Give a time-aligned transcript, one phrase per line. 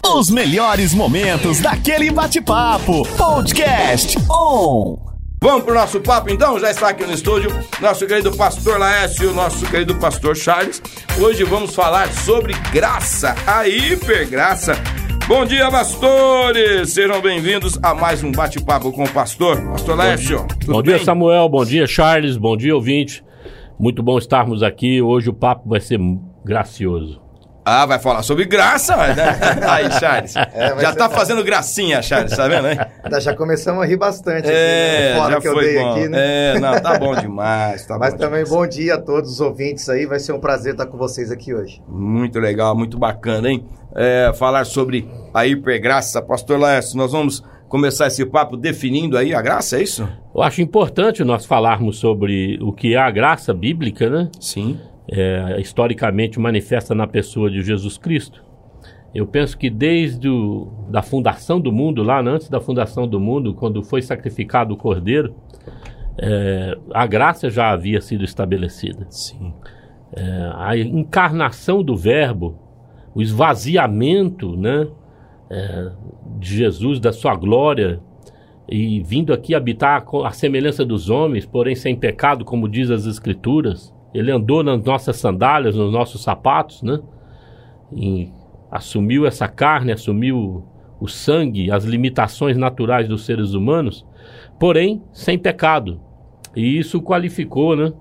[0.00, 3.06] Os melhores momentos daquele bate-papo.
[3.16, 4.96] Podcast On.
[5.42, 6.58] Vamos pro nosso papo então?
[6.58, 10.80] Já está aqui no estúdio nosso querido pastor Laércio, nosso querido pastor Charles.
[11.20, 14.74] Hoje vamos falar sobre graça, a hipergraça.
[15.28, 16.92] Bom dia, pastores!
[16.92, 19.60] Sejam bem-vindos a mais um bate-papo com o pastor.
[19.72, 20.96] Pastor Laércio, tudo Bom bem?
[20.96, 21.48] dia, Samuel.
[21.48, 22.36] Bom dia, Charles.
[22.36, 23.22] Bom dia, ouvinte.
[23.78, 25.02] Muito bom estarmos aqui.
[25.02, 25.98] Hoje o papo vai ser
[26.44, 27.21] gracioso.
[27.64, 29.14] Ah, vai falar sobre graça, né?
[29.68, 30.34] Aí, Charles.
[30.36, 31.14] É, já tá bom.
[31.14, 32.76] fazendo gracinha, Charles, tá vendo, hein?
[33.20, 35.16] Já começamos a rir bastante É, aqui, né?
[35.20, 35.90] fora já que eu foi dei bom.
[35.92, 36.18] aqui, né?
[36.56, 38.50] É, não, tá bom demais, tá Mas bom também demais.
[38.50, 41.54] bom dia a todos os ouvintes aí, vai ser um prazer estar com vocês aqui
[41.54, 41.80] hoje.
[41.88, 43.64] Muito legal, muito bacana, hein?
[43.94, 46.20] É, falar sobre a hipergraça.
[46.20, 50.08] Pastor Laércio, nós vamos começar esse papo definindo aí a graça, é isso?
[50.34, 54.28] Eu acho importante nós falarmos sobre o que é a graça bíblica, né?
[54.40, 54.78] Sim.
[55.14, 58.42] É, historicamente manifesta na pessoa de Jesus Cristo.
[59.14, 63.52] Eu penso que desde o, da fundação do mundo, lá antes da fundação do mundo,
[63.52, 65.34] quando foi sacrificado o cordeiro,
[66.16, 69.06] é, a graça já havia sido estabelecida.
[69.10, 69.52] Sim.
[70.14, 72.58] É, a encarnação do verbo,
[73.14, 74.88] o esvaziamento né,
[75.50, 75.92] é,
[76.38, 78.00] de Jesus, da sua glória,
[78.68, 83.91] e vindo aqui habitar a semelhança dos homens, porém sem pecado, como diz as Escrituras.
[84.14, 87.00] Ele andou nas nossas sandálias, nos nossos sapatos, né?
[87.92, 88.30] E
[88.70, 90.64] assumiu essa carne, assumiu
[91.00, 94.06] o sangue, as limitações naturais dos seres humanos,
[94.58, 96.00] porém sem pecado.
[96.54, 97.92] E isso qualificou, né?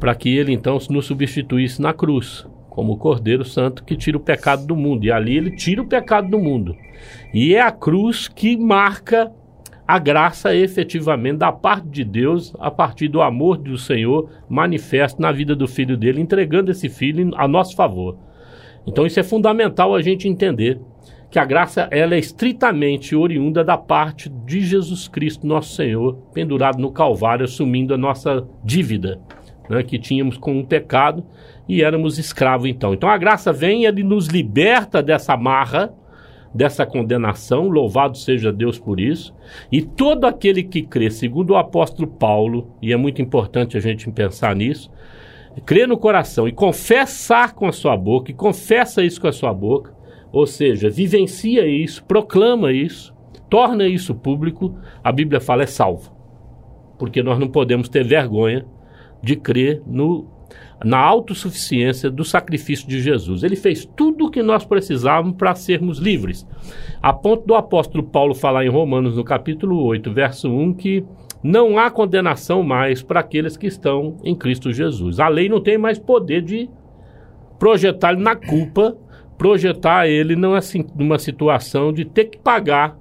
[0.00, 4.20] Para que ele então nos substituísse na cruz, como o Cordeiro Santo que tira o
[4.20, 5.04] pecado do mundo.
[5.04, 6.74] E ali ele tira o pecado do mundo.
[7.32, 9.30] E é a cruz que marca
[9.86, 15.30] a graça efetivamente da parte de Deus, a partir do amor do Senhor manifesto na
[15.30, 18.16] vida do filho dele, entregando esse filho a nosso favor.
[18.86, 20.80] Então isso é fundamental a gente entender
[21.30, 26.78] que a graça ela é estritamente oriunda da parte de Jesus Cristo, nosso Senhor, pendurado
[26.78, 29.20] no Calvário, assumindo a nossa dívida
[29.68, 31.24] né, que tínhamos com o pecado
[31.68, 32.94] e éramos escravos então.
[32.94, 35.92] Então a graça vem e ele nos liberta dessa marra,
[36.54, 39.34] dessa condenação, louvado seja Deus por isso.
[39.72, 44.08] E todo aquele que crê, segundo o apóstolo Paulo, e é muito importante a gente
[44.10, 44.90] pensar nisso,
[45.66, 49.52] crê no coração e confessar com a sua boca, e confessa isso com a sua
[49.52, 49.92] boca,
[50.30, 53.14] ou seja, vivencia isso, proclama isso,
[53.50, 56.12] torna isso público, a Bíblia fala é salvo.
[56.98, 58.64] Porque nós não podemos ter vergonha
[59.22, 60.26] de crer no,
[60.82, 63.42] na autossuficiência do sacrifício de Jesus.
[63.42, 66.46] Ele fez tudo o que nós precisávamos para sermos livres.
[67.02, 71.04] A ponto do apóstolo Paulo falar em Romanos, no capítulo 8, verso 1, que
[71.42, 75.20] não há condenação mais para aqueles que estão em Cristo Jesus.
[75.20, 76.70] A lei não tem mais poder de
[77.58, 78.96] projetar ele na culpa,
[79.36, 82.96] projetar ele numa situação de ter que pagar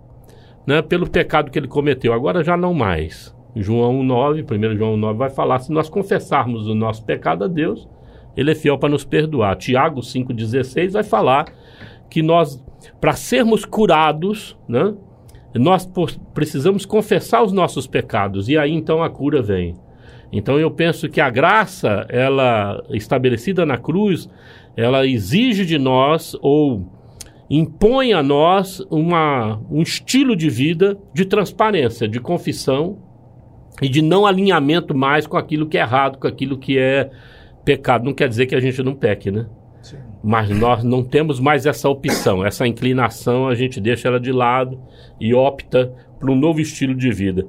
[0.65, 2.13] né, pelo pecado que ele cometeu.
[2.13, 3.32] Agora já não mais.
[3.55, 7.87] João 1,9, 1 João 1,9 vai falar: se nós confessarmos o nosso pecado a Deus,
[8.35, 9.55] ele é fiel para nos perdoar.
[9.55, 11.45] Tiago 5,16 vai falar
[12.09, 12.63] que nós,
[12.99, 14.93] para sermos curados, né,
[15.53, 15.89] nós
[16.33, 19.75] precisamos confessar os nossos pecados e aí então a cura vem.
[20.31, 24.27] Então eu penso que a graça, ela estabelecida na cruz,
[24.75, 26.91] ela exige de nós ou
[27.47, 32.97] impõe a nós uma, um estilo de vida de transparência, de confissão
[33.81, 37.09] e de não alinhamento mais com aquilo que é errado, com aquilo que é
[37.65, 38.05] pecado.
[38.05, 39.45] Não quer dizer que a gente não peque, né?
[40.23, 44.79] Mas nós não temos mais essa opção, essa inclinação, a gente deixa ela de lado
[45.19, 47.45] e opta por um novo estilo de vida.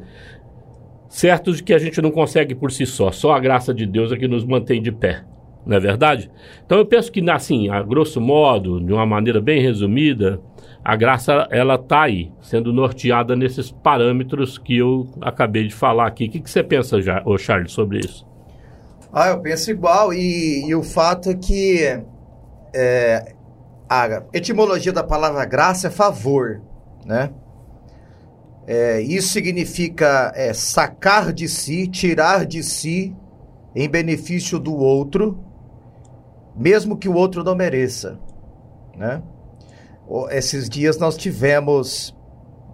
[1.09, 4.11] Certo de que a gente não consegue por si só, só a graça de Deus
[4.11, 5.23] é que nos mantém de pé,
[5.65, 6.29] não é verdade?
[6.67, 10.41] Então eu penso que, assim, a grosso modo, de uma maneira bem resumida,
[10.85, 16.27] a graça ela está aí, sendo norteada nesses parâmetros que eu acabei de falar aqui.
[16.27, 18.27] O que, que você pensa, já, Charles, sobre isso?
[19.11, 21.85] Ah, eu penso igual, e, e o fato é que
[22.75, 23.35] é,
[23.89, 26.61] a etimologia da palavra graça é favor,
[27.07, 27.31] né?
[28.67, 33.15] É, isso significa é, sacar de si, tirar de si
[33.75, 35.39] em benefício do outro,
[36.55, 38.19] mesmo que o outro não mereça,
[38.97, 39.23] né?
[40.31, 42.15] Esses dias nós tivemos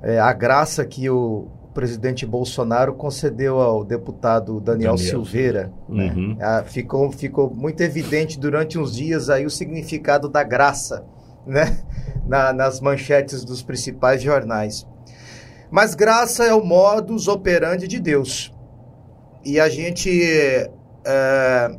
[0.03, 5.11] é, a graça que o presidente Bolsonaro concedeu ao deputado Daniel, Daniel.
[5.25, 5.73] Silveira.
[5.89, 6.13] né?
[6.15, 6.37] Uhum.
[6.41, 11.05] Ah, ficou, ficou muito evidente durante uns dias aí o significado da graça,
[11.47, 11.79] né?
[12.27, 14.87] Na- nas manchetes dos principais jornais.
[15.71, 18.53] Mas graça é o modus operandi de Deus.
[19.45, 20.11] E a gente
[21.05, 21.71] é,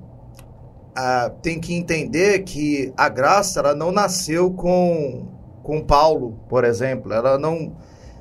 [0.95, 5.27] ah, tem que entender que a graça ela não nasceu com
[5.63, 7.11] com Paulo, por exemplo.
[7.13, 7.75] Ela não,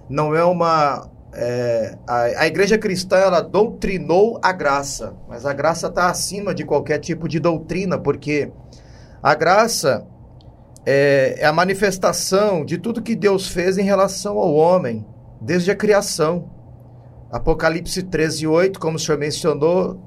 [0.08, 1.08] não é uma.
[1.32, 6.64] é, a, a igreja cristã ela doutrinou a graça, mas a graça está acima de
[6.64, 8.50] qualquer tipo de doutrina, porque
[9.22, 10.06] a graça
[10.86, 15.04] é, é a manifestação de tudo que Deus fez em relação ao homem,
[15.40, 16.50] desde a criação.
[17.30, 20.00] Apocalipse 13, 8, como o senhor mencionou,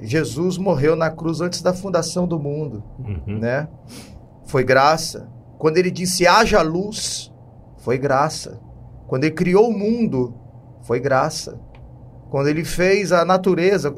[0.00, 3.38] Jesus morreu na cruz antes da fundação do mundo, Uhum.
[3.38, 3.68] né?
[4.44, 5.28] Foi graça.
[5.58, 7.32] Quando ele disse haja luz,
[7.78, 8.60] foi graça.
[9.06, 10.34] Quando ele criou o mundo,
[10.82, 11.58] foi graça.
[12.30, 13.94] Quando ele fez a natureza,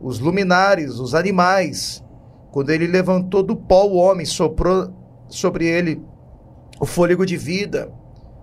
[0.00, 2.02] os luminares, os animais,
[2.50, 4.92] quando ele levantou do pó o homem, soprou
[5.28, 6.02] sobre ele
[6.80, 7.92] o fôlego de vida.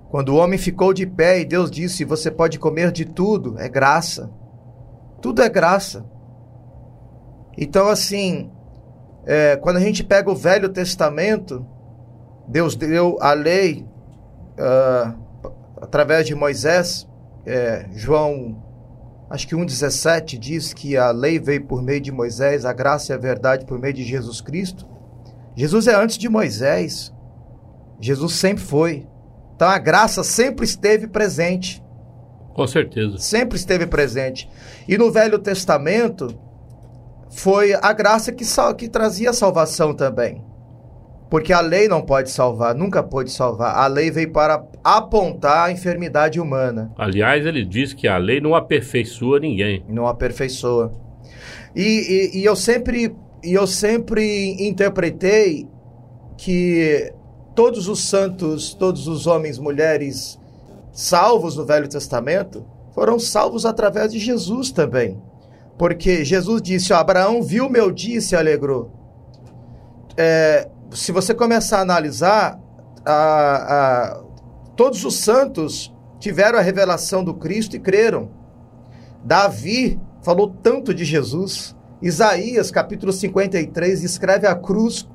[0.10, 3.68] Quando o homem ficou de pé e Deus disse: Você pode comer de tudo, é
[3.68, 4.32] graça.
[5.22, 6.06] Tudo é graça.
[7.58, 8.52] Então, assim,
[9.26, 11.66] é, quando a gente pega o Velho Testamento,
[12.48, 13.86] Deus deu a lei
[14.58, 15.14] ah,
[15.82, 17.08] através de Moisés.
[17.46, 18.64] É, João,
[19.30, 23.16] acho que 1,17 diz que a lei veio por meio de Moisés, a graça e
[23.16, 24.88] a verdade por meio de Jesus Cristo.
[25.56, 27.14] Jesus é antes de Moisés.
[28.00, 29.08] Jesus sempre foi.
[29.56, 31.84] Então a graça sempre esteve presente.
[32.54, 33.18] Com certeza.
[33.18, 34.50] Sempre esteve presente.
[34.88, 36.28] E no Velho Testamento
[37.30, 38.46] foi a graça que,
[38.78, 40.44] que trazia salvação também.
[41.30, 43.76] Porque a lei não pode salvar, nunca pôde salvar.
[43.76, 48.56] A lei veio para apontar a enfermidade humana, Aliás, ele diz que a lei não
[48.56, 49.84] aperfeiçoa ninguém.
[49.90, 50.92] não aperfeiçoa.
[51.76, 53.14] E, e, e eu sempre
[53.44, 55.68] e eu sempre interpretei
[56.38, 57.12] que
[57.54, 60.40] todos os santos, todos os homens, mulheres
[60.92, 65.22] salvos no Velho Testamento foram salvos através de Jesus também.
[65.78, 68.92] Porque Jesus disse: ó, Abraão viu meu dia e se alegrou.
[70.18, 72.60] É, se você começar a analisar,
[73.06, 73.12] a-
[74.14, 74.24] a-
[74.76, 78.30] todos os santos tiveram a revelação do Cristo e creram.
[79.24, 81.76] Davi falou tanto de Jesus.
[82.02, 85.08] Isaías, capítulo 53, descreve a cruz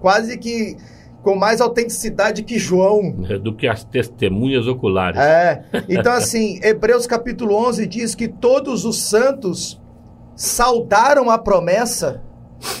[0.00, 0.76] quase que
[1.22, 3.12] com mais autenticidade que João.
[3.12, 5.20] né, Do que as testemunhas oculares.
[5.20, 5.62] É.
[5.88, 9.80] Então, assim, Hebreus capítulo 11 diz que todos os santos
[10.34, 12.22] saudaram a promessa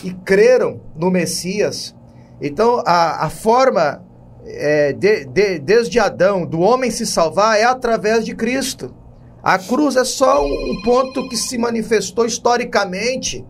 [0.02, 1.94] e creram no Messias.
[2.40, 4.02] Então, a, a forma,
[4.46, 8.94] é, de- de- desde Adão, do homem se salvar é através de Cristo.
[9.42, 13.44] A cruz é só um, ponto que se manifestou historicamente,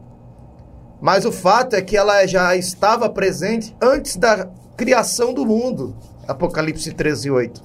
[1.01, 5.97] mas o fato é que ela já estava presente antes da criação do mundo.
[6.29, 7.63] Apocalipse 13, 8.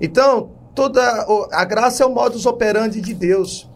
[0.00, 1.02] Então, toda
[1.52, 3.68] a graça é o modus operandi de Deus,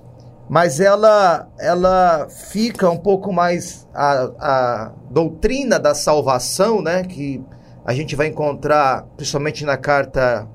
[0.50, 7.41] mas ela ela fica um pouco mais a, a doutrina da salvação, né, que
[7.85, 10.49] a gente vai encontrar principalmente na carta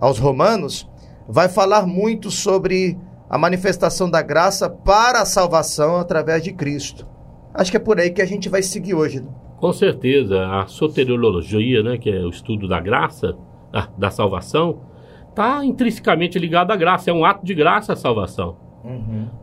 [0.00, 0.88] aos Romanos,
[1.28, 2.96] vai falar muito sobre
[3.28, 7.04] a manifestação da graça para a salvação através de Cristo.
[7.52, 9.20] Acho que é por aí que a gente vai seguir hoje.
[9.20, 9.26] né?
[9.58, 13.34] Com certeza, a soteriologia, né, que é o estudo da graça,
[13.72, 14.82] da, da salvação,
[15.28, 17.10] está intrinsecamente ligado à graça.
[17.10, 18.71] É um ato de graça a salvação.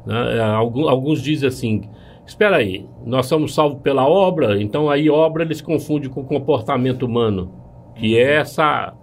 [0.05, 0.37] Né?
[0.37, 1.81] É, algum- alguns dizem assim:
[2.25, 7.51] espera aí, nós somos salvos pela obra, então aí obra eles confundem com comportamento humano,
[7.95, 8.93] que é essa,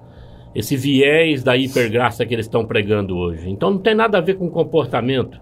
[0.54, 3.48] esse viés da hipergraça que eles estão pregando hoje.
[3.50, 5.40] Então não tem nada a ver com comportamento.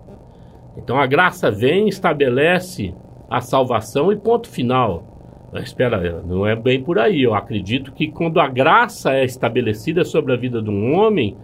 [0.76, 2.94] Então a graça vem, estabelece
[3.30, 5.12] a salvação e ponto final.
[5.52, 7.22] Mas espera, não é bem por aí.
[7.22, 11.36] Eu acredito que quando a graça é estabelecida sobre a vida de um homem,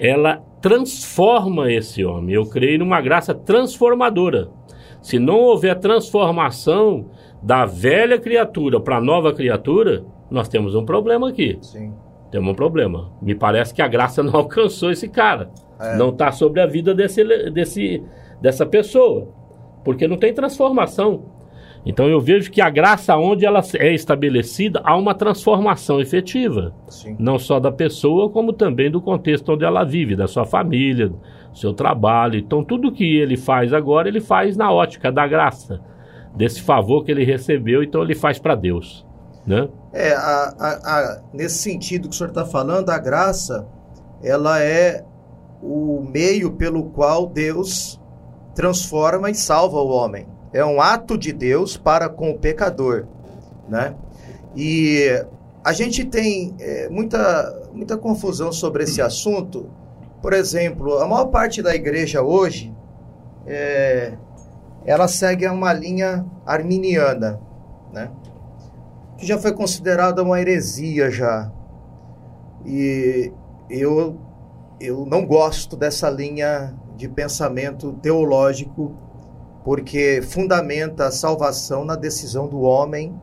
[0.00, 2.34] ela transforma esse homem.
[2.34, 4.48] Eu creio numa graça transformadora.
[5.02, 7.10] Se não houver transformação
[7.42, 11.58] da velha criatura para a nova criatura, nós temos um problema aqui.
[11.60, 11.92] Sim.
[12.30, 13.10] Temos um problema.
[13.20, 15.50] Me parece que a graça não alcançou esse cara.
[15.98, 18.00] Não está sobre a vida desse, desse,
[18.40, 19.28] dessa pessoa.
[19.84, 21.24] Porque não tem transformação.
[21.84, 26.72] Então eu vejo que a graça, onde ela é estabelecida, há uma transformação efetiva.
[26.88, 27.16] Sim.
[27.18, 31.18] Não só da pessoa, como também do contexto onde ela vive, da sua família, do
[31.52, 32.38] seu trabalho.
[32.38, 35.80] Então tudo que ele faz agora, ele faz na ótica da graça.
[36.36, 39.04] Desse favor que ele recebeu, então ele faz para Deus.
[39.44, 39.68] Né?
[39.92, 43.66] É, a- a- a- nesse sentido que o senhor está falando, a graça,
[44.22, 45.04] ela é
[45.60, 48.00] o meio pelo qual Deus
[48.54, 50.26] transforma e salva o homem.
[50.52, 53.06] É um ato de Deus para com o pecador,
[53.68, 53.94] né?
[54.54, 55.24] E
[55.64, 59.70] a gente tem é, muita, muita confusão sobre esse assunto.
[60.20, 62.74] Por exemplo, a maior parte da igreja hoje,
[63.46, 64.16] é,
[64.84, 67.40] ela segue uma linha arminiana,
[67.92, 68.10] né?
[69.22, 71.50] que já foi considerada uma heresia já.
[72.66, 73.32] E
[73.70, 74.18] eu,
[74.80, 78.96] eu não gosto dessa linha de pensamento teológico,
[79.64, 83.14] porque fundamenta a salvação na decisão do homem.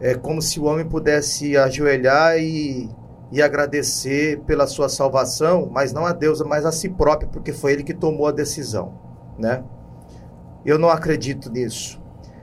[0.00, 2.90] É como se o homem pudesse ajoelhar e,
[3.30, 7.72] e agradecer pela sua salvação, mas não a Deus, mas a si próprio, porque foi
[7.72, 8.94] ele que tomou a decisão,
[9.38, 9.62] né?
[10.64, 12.00] Eu não acredito nisso.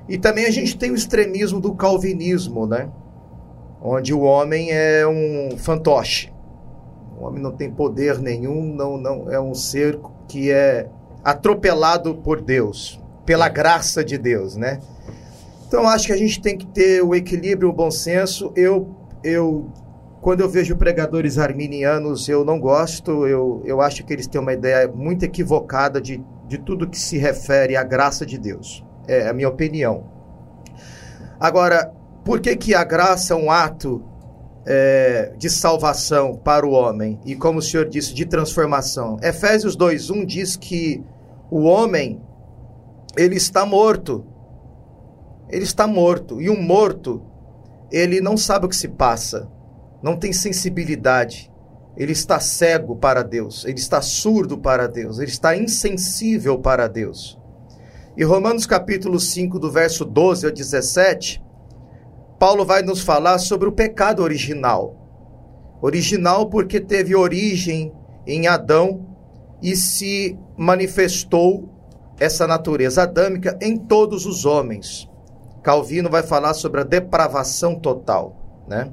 [0.08, 2.89] E também a gente tem o extremismo do calvinismo, né?
[3.82, 6.34] Onde o homem é um fantoche.
[7.20, 10.89] O homem não tem poder nenhum, não, não é um ser que é
[11.24, 14.80] atropelado por Deus, pela graça de Deus, né?
[15.68, 18.52] Então acho que a gente tem que ter o equilíbrio, o bom senso.
[18.56, 19.72] Eu, eu
[20.22, 23.28] quando eu vejo pregadores arminianos, eu não gosto.
[23.28, 27.18] Eu, eu acho que eles têm uma ideia muito equivocada de, de tudo que se
[27.18, 28.84] refere à graça de Deus.
[29.08, 30.06] É a minha opinião.
[31.40, 31.94] Agora,
[32.26, 34.04] por que, que a graça é um ato
[34.72, 39.18] é, de salvação para o homem e, como o senhor disse, de transformação?
[39.24, 41.04] Efésios 2:1 diz que
[41.50, 42.22] o homem
[43.18, 44.24] ele está morto.
[45.50, 46.40] Ele está morto.
[46.40, 47.20] E um morto,
[47.92, 49.50] ele não sabe o que se passa,
[50.04, 51.52] não tem sensibilidade.
[51.98, 57.38] Ele está cego para Deus, ele está surdo para Deus, ele está insensível para Deus.
[58.16, 61.44] E Romanos capítulo 5, do verso 12 ao 17,
[62.39, 64.96] Paulo vai nos falar sobre o pecado original.
[65.81, 67.93] Original porque teve origem
[68.25, 69.05] em Adão
[69.62, 71.69] e se manifestou
[72.17, 75.08] essa natureza adâmica em todos os homens.
[75.62, 78.89] Calvino vai falar sobre a depravação total, né?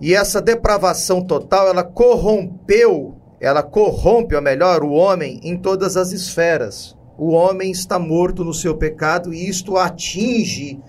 [0.00, 6.12] E essa depravação total, ela corrompeu, ela corrompe, ou melhor, o homem em todas as
[6.12, 10.80] esferas o homem está morto no seu pecado e isto atinge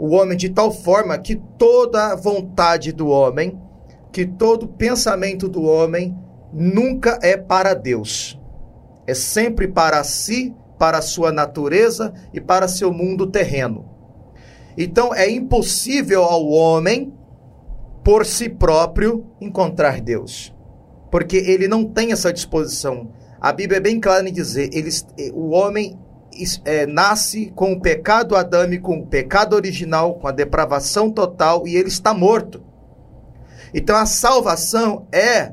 [0.00, 3.60] o homem de tal forma que toda vontade do homem,
[4.10, 6.16] que todo pensamento do homem
[6.52, 8.40] nunca é para Deus.
[9.06, 13.88] É sempre para si, para a sua natureza e para seu mundo terreno.
[14.76, 17.12] Então é impossível ao homem,
[18.02, 20.54] por si próprio, encontrar Deus.
[21.10, 25.30] Porque ele não tem essa disposição a Bíblia é bem clara em dizer, eles, eh,
[25.32, 25.98] o homem
[26.64, 31.76] é, nasce com o pecado adâmico, com o pecado original, com a depravação total e
[31.76, 32.62] ele está morto.
[33.72, 35.52] Então a salvação é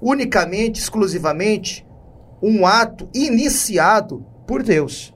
[0.00, 1.86] unicamente, exclusivamente,
[2.42, 5.14] um ato iniciado por Deus.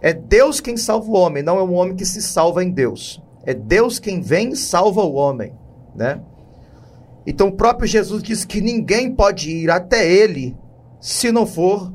[0.00, 3.22] É Deus quem salva o homem, não é um homem que se salva em Deus.
[3.44, 5.52] É Deus quem vem e salva o homem,
[5.94, 6.20] né?
[7.26, 10.56] Então o próprio Jesus diz que ninguém pode ir até ele
[11.00, 11.92] se não for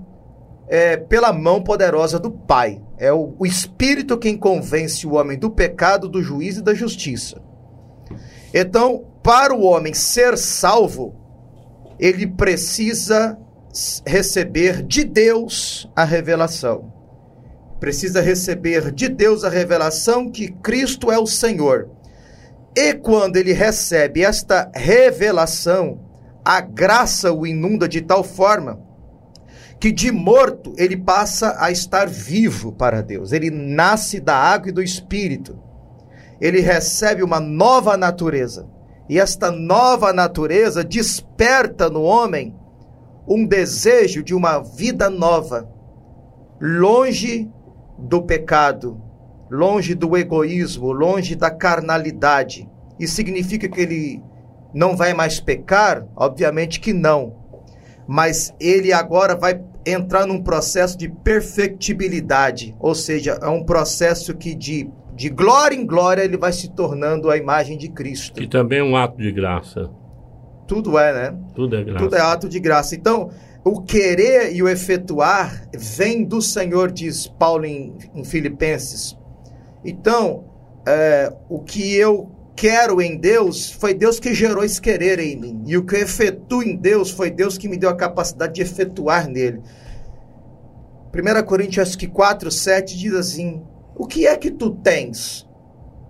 [0.69, 2.79] é, pela mão poderosa do Pai.
[2.97, 7.41] É o, o Espírito quem convence o homem do pecado, do juízo e da justiça.
[8.53, 11.15] Então, para o homem ser salvo,
[11.99, 13.37] ele precisa
[14.05, 16.93] receber de Deus a revelação.
[17.79, 21.89] Precisa receber de Deus a revelação que Cristo é o Senhor.
[22.75, 25.99] E quando ele recebe esta revelação,
[26.43, 28.88] a graça o inunda de tal forma
[29.79, 33.31] que de morto ele passa a estar vivo para Deus.
[33.31, 35.57] Ele nasce da água e do espírito.
[36.41, 38.67] Ele recebe uma nova natureza.
[39.07, 42.55] E esta nova natureza desperta no homem
[43.27, 45.69] um desejo de uma vida nova,
[46.59, 47.49] longe
[47.97, 49.01] do pecado,
[49.49, 52.67] longe do egoísmo, longe da carnalidade.
[52.99, 54.23] Isso significa que ele
[54.73, 56.05] não vai mais pecar?
[56.15, 57.48] Obviamente que não.
[58.11, 64.55] Mas ele agora vai entrar num processo de perfectibilidade, ou seja, é um processo que
[64.55, 68.41] de, de glória em glória ele vai se tornando a imagem de Cristo.
[68.41, 69.91] E também é um ato de graça.
[70.65, 71.39] Tudo é, né?
[71.53, 71.99] Tudo é graça.
[72.03, 72.95] Tudo é ato de graça.
[72.95, 73.29] Então,
[73.63, 79.15] o querer e o efetuar vem do Senhor, diz Paulo em, em Filipenses.
[79.85, 80.45] Então,
[80.87, 85.63] é, o que eu quero em Deus, foi Deus que gerou esse querer em mim.
[85.65, 88.61] E o que eu efetuo em Deus, foi Deus que me deu a capacidade de
[88.61, 89.61] efetuar nele.
[91.13, 93.63] 1 Coríntios 4, 7 diz assim:
[93.95, 95.47] O que é que tu tens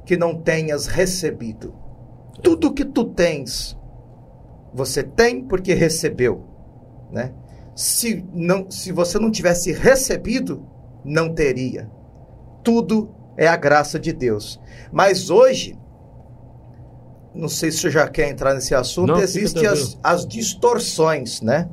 [0.08, 1.72] que não tenhas recebido?
[2.42, 3.78] Tudo que tu tens,
[4.74, 6.46] você tem porque recebeu.
[7.12, 7.32] Né?
[7.76, 10.66] Se, não, se você não tivesse recebido,
[11.06, 11.92] não teria.
[12.64, 14.60] Tudo é a graça de Deus.
[14.92, 15.78] Mas hoje,
[17.40, 21.70] não sei se você já quer entrar nesse assunto, não, existem as, as distorções, né?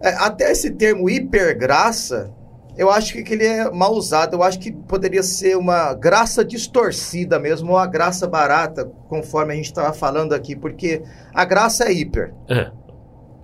[0.00, 2.32] É, até esse termo hipergraça,
[2.76, 4.34] eu acho que ele é mal usado.
[4.34, 9.56] Eu acho que poderia ser uma graça distorcida mesmo, ou uma graça barata, conforme a
[9.56, 11.02] gente estava falando aqui, porque
[11.34, 12.32] a graça é hiper.
[12.48, 12.70] É.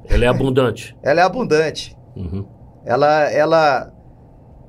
[0.09, 0.97] Ela é abundante.
[1.03, 1.97] Ela é abundante.
[2.15, 2.47] Uhum.
[2.85, 3.93] Ela, ela,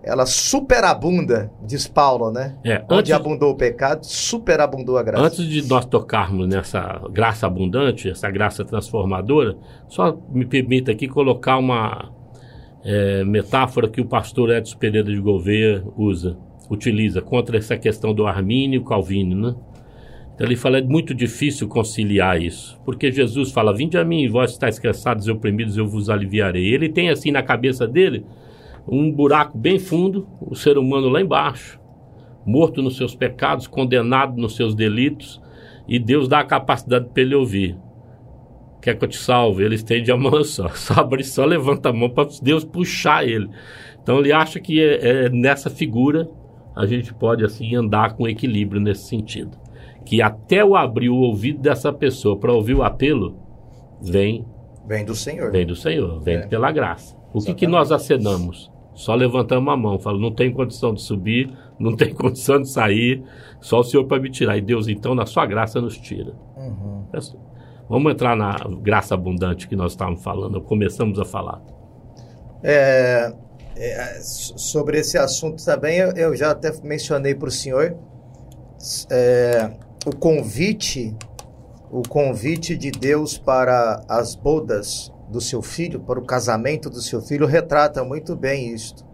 [0.06, 2.56] ela superabunda, diz Paulo, né?
[2.64, 5.24] É, Onde antes- abundou o pecado, superabundou a graça.
[5.26, 9.58] Antes de nós tocarmos nessa graça abundante, essa graça transformadora,
[9.88, 12.12] só me permita aqui colocar uma
[12.84, 16.38] é, metáfora que o pastor Edson Pereira de Gouveia usa,
[16.70, 19.56] utiliza contra essa questão do Armínio e Calvino, né?
[20.36, 24.52] Então ele fala, é muito difícil conciliar isso, porque Jesus fala, vinde a mim, vós
[24.52, 26.74] estáis cansados e oprimidos, eu vos aliviarei.
[26.74, 28.26] Ele tem assim na cabeça dele
[28.88, 31.80] um buraco bem fundo, o ser humano lá embaixo,
[32.46, 35.42] morto nos seus pecados, condenado nos seus delitos,
[35.88, 37.78] e Deus dá a capacidade para ele ouvir.
[38.82, 39.64] Quer que eu te salve?
[39.64, 40.68] Ele estende a mão só.
[40.70, 43.50] Só abre, só levanta a mão para Deus puxar ele.
[44.02, 46.30] Então ele acha que é, é nessa figura
[46.76, 49.58] a gente pode assim andar com equilíbrio nesse sentido.
[50.06, 53.40] Que até o abrir o ouvido dessa pessoa para ouvir o apelo,
[54.02, 54.46] vem
[54.88, 55.52] Vem do Senhor.
[55.52, 56.48] Vem do Senhor, vem É.
[56.48, 57.18] pela graça.
[57.34, 58.72] O que, que nós acenamos?
[58.96, 63.22] Só levantamos a mão, falamos, não tem condição de subir, não tem condição de sair,
[63.60, 64.58] só o Senhor para me tirar.
[64.58, 66.34] E Deus, então, na sua graça, nos tira.
[66.56, 67.04] Uhum.
[67.88, 71.62] Vamos entrar na graça abundante que nós estávamos falando, começamos a falar.
[72.64, 73.32] É,
[73.76, 77.96] é, so- sobre esse assunto também, eu, eu já até mencionei para o senhor
[79.12, 79.72] é,
[80.06, 81.16] o convite,
[81.92, 87.22] o convite de Deus para as bodas do seu filho, para o casamento do seu
[87.22, 89.06] filho, retrata muito bem isto.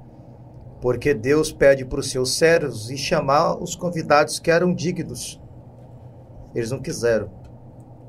[0.81, 5.39] Porque Deus pede para os seus servos e chamar os convidados que eram dignos.
[6.55, 7.29] Eles não quiseram,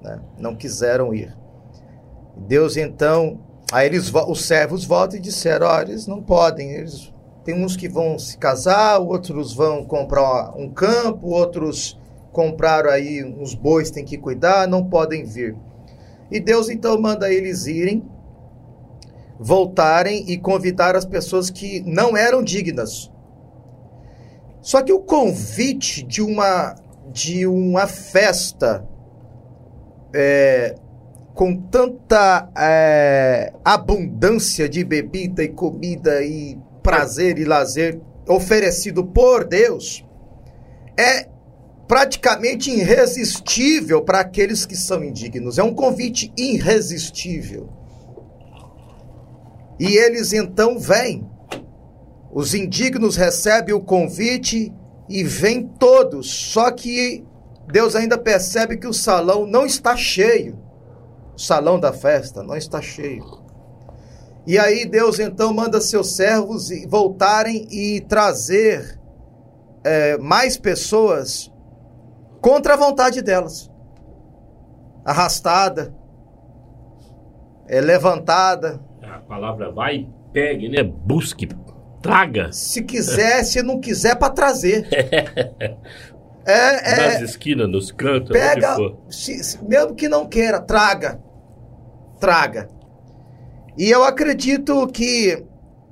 [0.03, 0.21] né?
[0.39, 1.37] não quiseram ir.
[2.37, 3.39] Deus então
[3.73, 6.73] Aí eles, os servos voltam e disseram: ó, eles não podem.
[6.73, 7.11] Eles,
[7.43, 11.99] tem uns que vão se casar, outros vão comprar um campo, outros
[12.31, 15.57] compraram aí uns bois, tem que cuidar, não podem vir.
[16.33, 18.03] E Deus então manda eles irem,
[19.39, 23.13] voltarem e convidar as pessoas que não eram dignas.
[24.63, 26.75] Só que o convite de uma
[27.13, 28.89] de uma festa
[30.15, 30.77] é,
[31.35, 40.03] com tanta é, abundância de bebida e comida e prazer e lazer oferecido por Deus
[40.97, 41.29] é
[41.93, 45.59] praticamente irresistível para aqueles que são indignos.
[45.59, 47.69] É um convite irresistível.
[49.79, 51.29] E eles então vêm.
[52.33, 54.73] Os indignos recebem o convite
[55.07, 56.31] e vêm todos.
[56.31, 57.27] Só que
[57.71, 60.59] Deus ainda percebe que o salão não está cheio.
[61.37, 63.23] O salão da festa não está cheio.
[64.47, 68.99] E aí Deus então manda seus servos voltarem e trazer
[69.85, 71.52] é, mais pessoas
[72.43, 73.71] contra a vontade delas.
[75.05, 75.95] Arrastada,
[77.67, 78.81] é, levantada.
[79.03, 80.83] A palavra vai, pegue, né?
[80.83, 81.49] Busque,
[82.03, 84.87] traga Se quiser, se não quiser, para trazer.
[86.45, 88.75] É, é, nas esquinas, nos cantos, pega,
[89.09, 91.21] se- se- mesmo que não queira, traga.
[92.19, 92.69] Traga.
[93.79, 95.41] E eu acredito que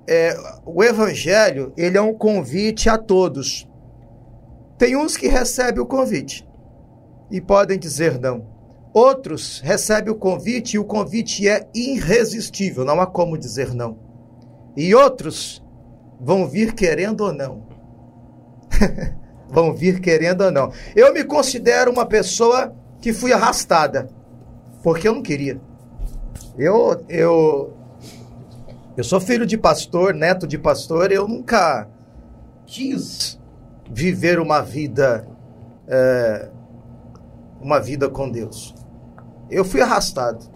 [0.08, 0.34] é,
[0.66, 3.64] o evangelho, ele é um convite a todos.
[4.80, 6.48] Tem uns que recebem o convite
[7.30, 8.46] e podem dizer não.
[8.94, 13.98] Outros recebem o convite e o convite é irresistível, não há como dizer não.
[14.74, 15.62] E outros
[16.18, 17.66] vão vir querendo ou não.
[19.52, 20.72] vão vir querendo ou não.
[20.96, 24.08] Eu me considero uma pessoa que fui arrastada,
[24.82, 25.60] porque eu não queria.
[26.56, 27.76] Eu, eu,
[28.96, 31.86] eu sou filho de pastor, neto de pastor, eu nunca
[32.64, 33.38] quis
[33.90, 35.26] viver uma vida,
[35.88, 36.48] é,
[37.60, 38.74] uma vida com Deus.
[39.50, 40.48] Eu fui arrastado.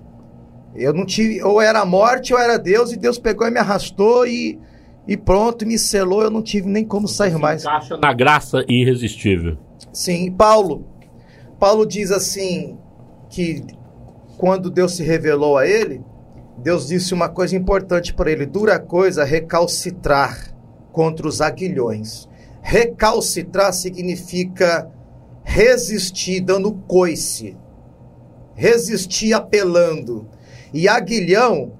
[0.74, 3.58] Eu não tive, ou era a morte ou era Deus, e Deus pegou e me
[3.58, 4.58] arrastou e,
[5.06, 7.62] e pronto, me selou, eu não tive nem como sair mais.
[7.62, 9.56] Encaixa na graça irresistível.
[9.92, 10.86] Sim, Paulo.
[11.58, 12.76] Paulo diz assim
[13.30, 13.64] que
[14.36, 16.02] quando Deus se revelou a ele,
[16.58, 20.52] Deus disse uma coisa importante para ele: dura coisa recalcitrar
[20.92, 22.28] contra os aguilhões.
[22.66, 24.90] Recalcitrar significa
[25.42, 27.58] resistir dando coice,
[28.54, 30.26] resistir apelando.
[30.72, 31.74] E aguilhão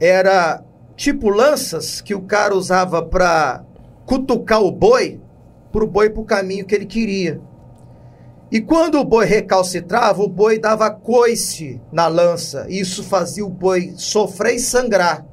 [0.00, 0.64] era
[0.96, 3.62] tipo lanças que o cara usava para
[4.06, 5.20] cutucar o boi,
[5.70, 7.38] para o boi para o caminho que ele queria.
[8.50, 12.64] E quando o boi recalcitrava, o boi dava coice na lança.
[12.70, 15.26] Isso fazia o boi sofrer e sangrar.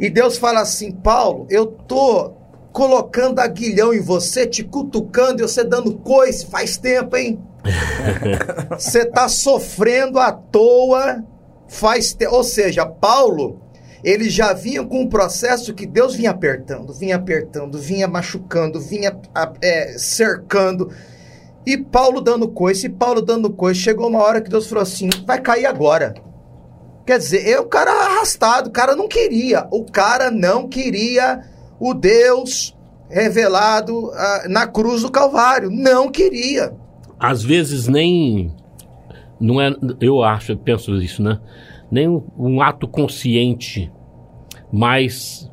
[0.00, 2.39] E Deus fala assim: Paulo, eu tô
[2.72, 7.40] colocando aguilhão em você, te cutucando e você dando coice faz tempo, hein?
[8.70, 11.22] Você tá sofrendo à toa
[11.68, 12.34] faz tempo.
[12.34, 13.60] Ou seja, Paulo,
[14.02, 19.16] ele já vinha com um processo que Deus vinha apertando, vinha apertando, vinha machucando, vinha
[19.62, 20.90] é, cercando.
[21.66, 23.80] E Paulo dando coice, e Paulo dando coice.
[23.80, 26.14] Chegou uma hora que Deus falou assim: vai cair agora.
[27.06, 29.66] Quer dizer, é o cara arrastado, o cara não queria.
[29.70, 31.42] O cara não queria
[31.80, 32.76] o Deus
[33.08, 35.70] revelado uh, na cruz do Calvário.
[35.70, 36.72] Não queria.
[37.18, 38.54] Às vezes nem.
[39.40, 41.40] Não é, eu acho, eu penso isso, né?
[41.90, 43.90] Nem um, um ato consciente,
[44.70, 45.50] mas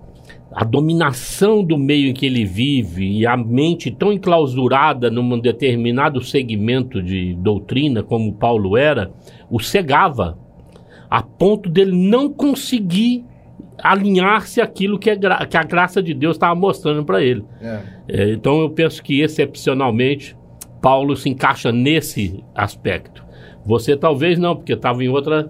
[0.51, 6.21] a dominação do meio em que ele vive e a mente tão enclausurada num determinado
[6.21, 9.11] segmento de doutrina, como Paulo era,
[9.49, 10.37] o cegava,
[11.09, 13.23] a ponto dele não conseguir
[13.83, 17.45] alinhar-se aquilo que, é que, a graça de Deus estava mostrando para ele.
[17.61, 17.79] É.
[18.07, 20.37] É, então eu penso que excepcionalmente
[20.81, 23.25] Paulo se encaixa nesse aspecto.
[23.65, 25.49] Você talvez não, porque estava em outra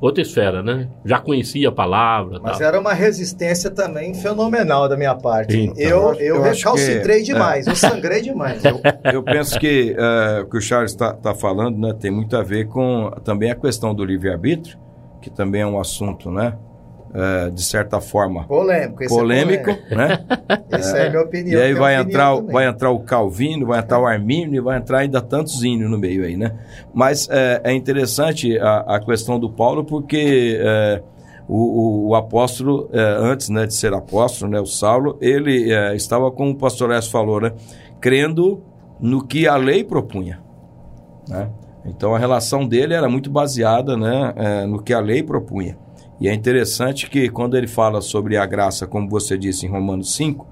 [0.00, 0.88] outra esfera, né?
[1.04, 2.38] Já conhecia a palavra.
[2.40, 2.68] Mas tal.
[2.68, 5.58] era uma resistência também fenomenal da minha parte.
[5.58, 7.70] Então, eu eu, eu recalcitrei que, demais, é.
[7.70, 8.64] eu sangrei demais.
[8.64, 8.80] Eu,
[9.12, 12.42] eu penso que uh, o que o Charles está tá falando né, tem muito a
[12.42, 14.78] ver com também a questão do livre-arbítrio,
[15.20, 16.56] que também é um assunto, né?
[17.10, 20.18] Uh, de certa forma polêmico, esse é polêmico, é né?
[20.70, 21.58] Essa é a minha opinião.
[21.58, 24.98] E aí vai entrar, vai entrar o Calvino, vai entrar o Armínio e vai entrar
[24.98, 26.52] ainda tantos índios no meio aí, né?
[26.92, 31.02] Mas é, é interessante a, a, questão do Paulo porque é,
[31.48, 35.94] o, o, o, apóstolo, é, antes né, de ser apóstolo, né, o Saulo, ele é,
[35.96, 37.52] estava, como o pastor S falou, né,
[38.00, 38.62] crendo
[39.00, 40.40] no que a lei propunha,
[41.28, 41.48] né?
[41.84, 45.78] Então a relação dele era muito baseada né, é, no que a lei propunha.
[46.20, 50.14] E é interessante que quando ele fala sobre a graça, como você disse em Romanos
[50.16, 50.46] 5,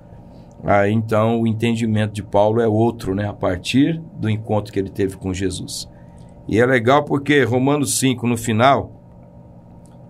[0.64, 4.90] aí então o entendimento de Paulo é outro, né, a partir do encontro que ele
[4.90, 5.88] teve com Jesus.
[6.48, 8.96] E é legal porque Romanos 5, no final,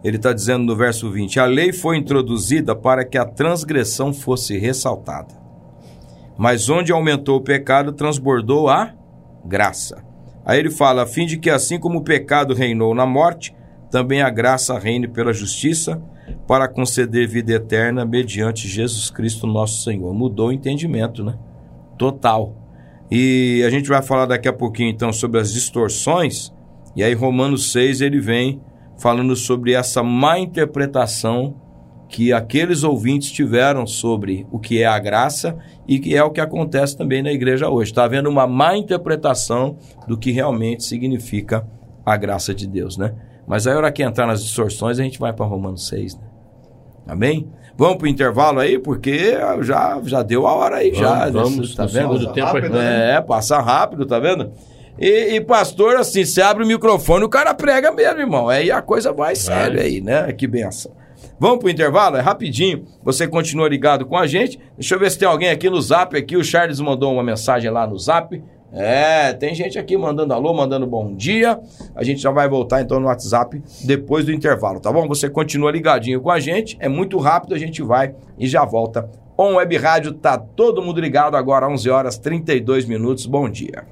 [0.05, 4.59] ele está dizendo no verso 20: A lei foi introduzida para que a transgressão fosse
[4.59, 5.35] ressaltada.
[6.37, 8.93] Mas onde aumentou o pecado, transbordou a
[9.45, 10.05] graça.
[10.45, 13.55] Aí ele fala: a fim de que, assim como o pecado reinou na morte,
[13.97, 16.03] também a graça reine pela justiça
[16.47, 20.13] para conceder vida eterna mediante Jesus Cristo nosso Senhor.
[20.13, 21.39] Mudou o entendimento, né?
[21.97, 22.55] Total.
[23.11, 26.53] E a gente vai falar daqui a pouquinho então sobre as distorções,
[26.95, 28.61] e aí Romanos 6 ele vem
[28.99, 31.57] falando sobre essa má interpretação
[32.07, 35.57] que aqueles ouvintes tiveram sobre o que é a graça
[35.89, 37.93] e que é o que acontece também na igreja hoje.
[37.93, 41.67] Está havendo uma má interpretação do que realmente significa
[42.05, 43.15] a graça de Deus, né?
[43.47, 46.27] Mas aí, a hora que entrar nas distorções, a gente vai para Romanos 6, né?
[47.07, 47.49] Amém?
[47.77, 51.31] Vamos para o intervalo aí, porque já, já deu a hora aí, vamos, já.
[51.31, 52.19] Vamos, tá vendo?
[52.19, 53.17] Do tempo rápido, né?
[53.17, 54.51] É, passa rápido, tá vendo?
[54.99, 58.49] E, e, pastor, assim, você abre o microfone, o cara prega mesmo, irmão.
[58.49, 59.37] Aí a coisa vai, vai.
[59.37, 60.33] sério aí, né?
[60.33, 60.93] Que benção.
[61.39, 62.17] Vamos pro intervalo?
[62.17, 62.87] É rapidinho.
[63.05, 64.59] Você continua ligado com a gente.
[64.77, 66.17] Deixa eu ver se tem alguém aqui no zap.
[66.17, 68.43] Aqui o Charles mandou uma mensagem lá no zap.
[68.73, 71.59] É, tem gente aqui mandando alô, mandando bom dia.
[71.95, 75.07] A gente já vai voltar então no WhatsApp depois do intervalo, tá bom?
[75.09, 79.09] Você continua ligadinho com a gente, é muito rápido, a gente vai e já volta.
[79.39, 83.27] On Web Rádio, tá todo mundo ligado agora, 11 horas 32 minutos.
[83.27, 83.85] Bom dia.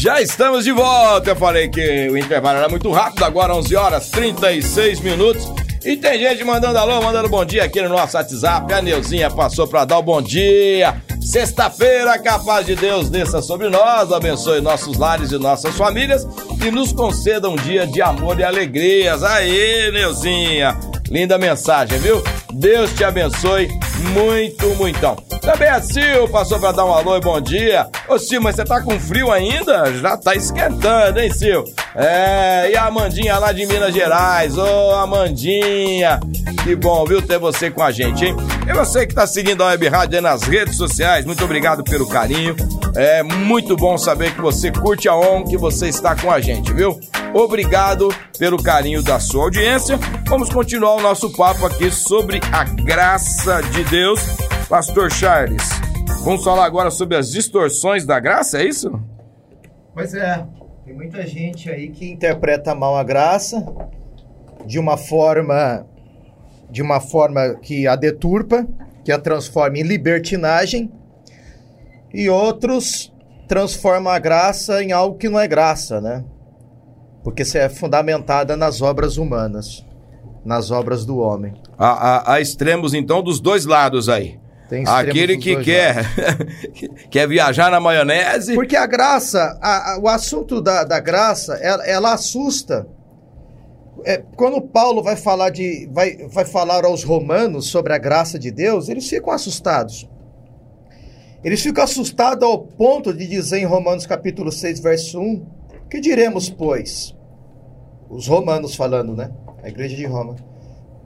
[0.00, 1.30] Já estamos de volta.
[1.30, 5.67] Eu falei que o intervalo era muito rápido, agora 11 horas 36 minutos.
[5.88, 8.70] E tem gente mandando alô, mandando bom dia aqui no nosso WhatsApp.
[8.74, 11.00] A Neuzinha passou para dar o bom dia.
[11.28, 16.26] Sexta-feira, capaz de Deus desça sobre nós, abençoe nossos lares e nossas famílias
[16.64, 19.22] e nos conceda um dia de amor e alegrias.
[19.22, 20.74] Aí, Neuzinha,
[21.10, 22.24] linda mensagem, viu?
[22.54, 23.68] Deus te abençoe
[24.14, 25.16] muito, muitão.
[25.42, 27.86] Também a Sil passou para dar um alô e bom dia.
[28.08, 29.92] Ô Sil, mas você tá com frio ainda?
[30.00, 31.60] Já tá esquentando, hein, Sil?
[31.94, 34.56] É, e a Amandinha lá de Minas Gerais.
[34.56, 36.20] Ô, Amandinha,
[36.64, 38.36] que bom, viu, ter você com a gente, hein?
[38.68, 42.54] E você que tá seguindo a Web Rádio nas redes sociais, muito obrigado pelo carinho.
[42.96, 46.72] É muito bom saber que você curte a ON, que você está com a gente,
[46.72, 46.98] viu?
[47.34, 49.98] Obrigado pelo carinho da sua audiência.
[50.28, 54.20] Vamos continuar o nosso papo aqui sobre a graça de Deus
[54.68, 55.62] Pastor Charles,
[56.22, 59.02] vamos falar agora sobre as distorções da graça, é isso?
[59.94, 60.46] Pois é,
[60.84, 63.66] tem muita gente aí que interpreta mal a graça
[64.66, 65.86] de uma forma
[66.68, 68.68] de uma forma que a deturpa,
[69.02, 70.92] que a transforma em libertinagem,
[72.12, 73.12] e outros
[73.46, 76.24] transformam a graça em algo que não é graça, né?
[77.24, 79.84] Porque você é fundamentada nas obras humanas,
[80.44, 81.54] nas obras do homem.
[81.78, 84.38] Há, há- há extremos, então, dos dois lados aí.
[84.86, 86.04] Aquele que quer,
[87.10, 88.54] quer viajar na maionese.
[88.54, 92.86] Porque a graça, a- a- o assunto da, da graça, ela, ela assusta.
[94.04, 98.50] É, quando Paulo vai falar, de, vai, vai falar aos romanos sobre a graça de
[98.50, 100.08] Deus, eles ficam assustados.
[101.42, 105.46] Eles ficam assustados ao ponto de dizer em Romanos capítulo 6, verso 1,
[105.88, 107.14] que diremos, pois?
[108.10, 109.30] Os romanos falando, né?
[109.62, 110.36] A igreja de Roma.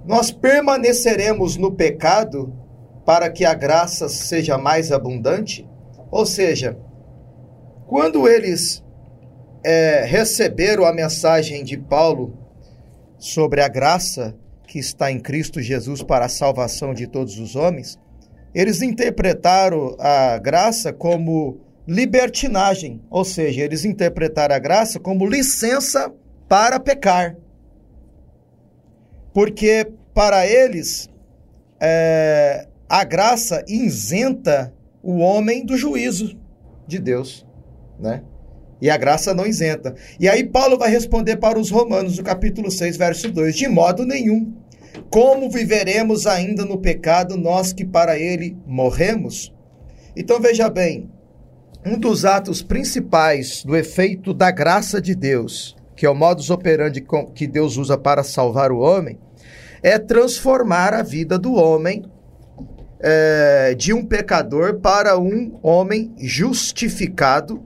[0.04, 2.52] Nós permaneceremos no pecado
[3.04, 5.68] para que a graça seja mais abundante?
[6.10, 6.78] Ou seja,
[7.86, 8.82] quando eles
[9.62, 12.38] é, receberam a mensagem de Paulo
[13.18, 14.34] sobre a graça
[14.66, 17.98] que está em Cristo Jesus para a salvação de todos os homens,
[18.54, 26.12] eles interpretaram a graça como libertinagem, ou seja, eles interpretaram a graça como licença
[26.48, 27.36] para pecar.
[29.32, 31.08] Porque para eles
[31.80, 36.38] é, a graça isenta o homem do juízo
[36.86, 37.46] de Deus,
[37.98, 38.22] né?
[38.80, 39.94] E a graça não isenta.
[40.18, 44.04] E aí Paulo vai responder para os romanos, no capítulo 6, verso 2, de modo
[44.04, 44.52] nenhum.
[45.12, 49.52] Como viveremos ainda no pecado, nós que para ele morremos?
[50.16, 51.10] Então veja bem,
[51.84, 57.04] um dos atos principais do efeito da graça de Deus, que é o modus operandi
[57.34, 59.18] que Deus usa para salvar o homem,
[59.82, 62.10] é transformar a vida do homem
[62.98, 67.62] é, de um pecador para um homem justificado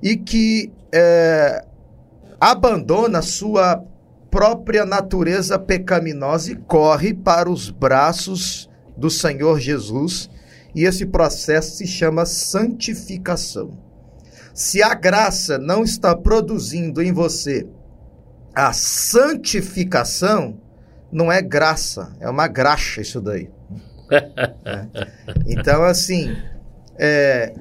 [0.00, 1.64] e que é,
[2.40, 3.84] abandona sua
[4.30, 10.30] própria natureza pecaminosa e corre para os braços do Senhor Jesus.
[10.74, 13.78] E esse processo se chama santificação.
[14.54, 17.66] Se a graça não está produzindo em você
[18.54, 20.60] a santificação,
[21.12, 23.50] não é graça, é uma graxa isso daí.
[24.10, 24.86] É.
[25.46, 26.34] Então, assim,
[26.98, 27.52] é,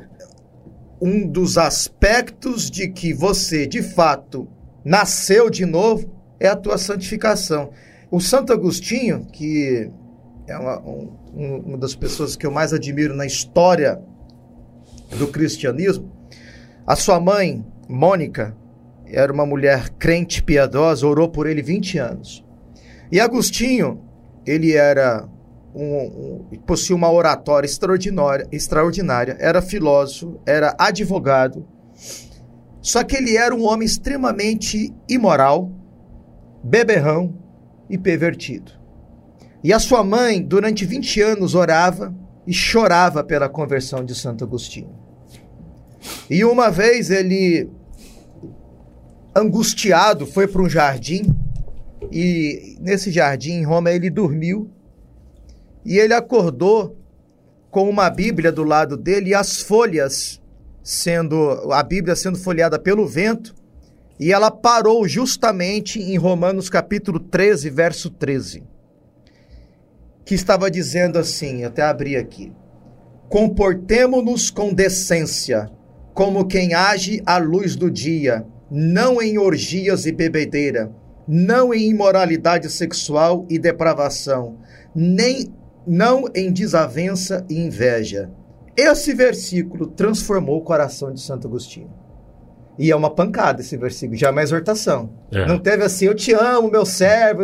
[1.01, 4.47] um dos aspectos de que você, de fato,
[4.83, 7.71] nasceu de novo é a tua santificação.
[8.09, 9.89] O Santo Agostinho, que
[10.47, 13.99] é uma, um- um- uma das pessoas que eu mais admiro na história
[15.17, 16.11] do cristianismo,
[16.85, 18.55] a sua mãe, Mônica,
[19.05, 22.43] era uma mulher crente piedosa, orou por ele 20 anos.
[23.11, 24.01] E Agostinho,
[24.45, 25.27] ele era
[25.73, 31.65] um, um, possuía uma oratória extraordinária, extraordinária, era filósofo, era advogado,
[32.81, 35.71] só que ele era um homem extremamente imoral,
[36.63, 37.33] beberrão
[37.89, 38.71] e pervertido.
[39.63, 42.13] E a sua mãe, durante 20 anos, orava
[42.45, 44.95] e chorava pela conversão de Santo Agostinho.
[46.29, 47.69] E uma vez ele,
[49.35, 51.23] angustiado, foi para um jardim
[52.11, 54.69] e nesse jardim em Roma ele dormiu
[55.83, 56.97] e ele acordou
[57.69, 60.41] com uma Bíblia do lado dele e as folhas
[60.83, 63.53] sendo a Bíblia sendo folheada pelo vento
[64.19, 68.63] e ela parou justamente em Romanos capítulo 13, verso 13.
[70.25, 72.51] Que estava dizendo assim, até abri aqui:
[73.29, 75.69] Comportemo-nos com decência,
[76.13, 80.91] como quem age à luz do dia, não em orgias e bebedeira,
[81.27, 84.57] não em imoralidade sexual e depravação,
[84.95, 85.53] nem
[85.85, 88.31] não em desavença e inveja.
[88.75, 92.06] Esse versículo transformou o coração de Santo Agostinho.
[92.79, 95.09] E é uma pancada esse versículo, já é uma exortação.
[95.31, 95.45] É.
[95.45, 97.43] Não teve assim, eu te amo, meu servo.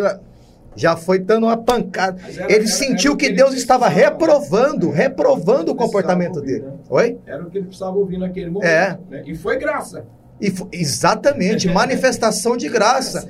[0.75, 2.19] Já foi dando uma pancada.
[2.35, 6.65] Era- ele era- sentiu era que que Deus estava reprovando, reprovando o comportamento ouvir, dele.
[6.65, 6.73] né?
[6.89, 7.17] Oi?
[7.27, 8.67] Era o que ele precisava ouvir naquele momento.
[8.69, 8.97] É.
[9.09, 9.23] né?
[9.27, 10.03] E foi graça.
[10.41, 13.27] E fo- exatamente, manifestação de graça.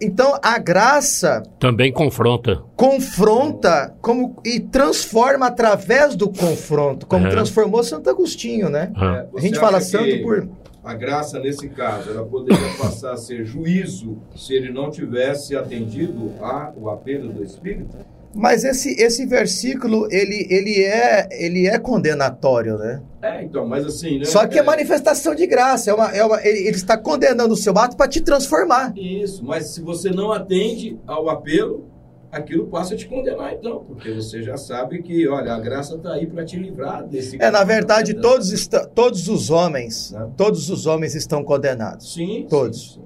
[0.00, 2.62] Então a graça Também confronta.
[2.76, 7.30] confronta como e transforma através do confronto, como É.
[7.30, 8.92] transformou Santo Agostinho, né?
[8.94, 9.24] Ah.
[9.34, 10.46] É, A gente fala santo que por
[10.84, 16.32] A graça, nesse caso, ela poderia passar a ser juízo se ele não tivesse atendido
[16.40, 17.96] ao apelo do Espírito?
[18.34, 23.02] Mas esse, esse versículo, ele, ele, é, ele é condenatório, né?
[23.20, 24.24] É, então, mas assim, né?
[24.24, 25.90] Só que é manifestação de graça.
[25.90, 28.92] É uma, é uma, ele, ele está condenando o seu ato para te transformar.
[28.96, 31.91] Isso, mas se você não atende ao apelo,
[32.32, 36.14] aquilo passa a te condenar, então, porque você já sabe que, olha, a graça está
[36.14, 37.36] aí para te livrar desse.
[37.40, 40.30] É, na verdade, todos, está, todos os homens, Né?
[40.36, 42.14] todos os homens estão condenados.
[42.14, 42.94] Sim, Todos.
[42.94, 43.02] sim,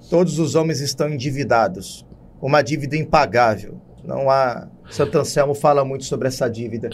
[0.00, 0.08] sim.
[0.08, 2.06] Todos os homens estão endividados.
[2.40, 3.80] Uma dívida impagável.
[4.04, 4.68] Não há.
[4.90, 6.88] Santo Anselmo fala muito sobre essa dívida.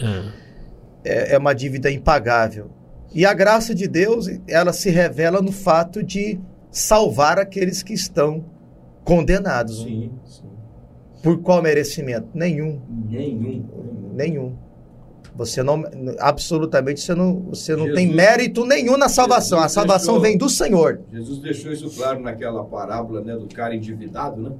[1.04, 1.30] É.
[1.30, 2.70] é, é uma dívida impagável.
[3.14, 6.40] E a graça de Deus, ela se revela no fato de
[6.72, 8.44] salvar aqueles que estão
[9.04, 9.82] condenados.
[9.82, 10.42] Sim, sim.
[11.24, 12.28] Por qual merecimento?
[12.34, 12.80] Nenhum.
[13.10, 13.64] Nenhum.
[14.14, 14.54] Nenhum.
[15.34, 15.82] Você não,
[16.20, 19.58] absolutamente, você não, você não Jesus- tem mérito nenhum na salvação.
[19.58, 21.00] A Jesus salvação deixou- vem do Senhor.
[21.12, 24.52] Jesus deixou isso claro naquela parábola né, do cara endividado, né?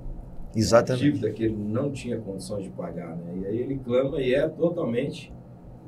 [0.57, 1.05] Exatamente.
[1.05, 3.35] dívida que ele não tinha condições de pagar, né?
[3.43, 5.33] E aí ele clama e é totalmente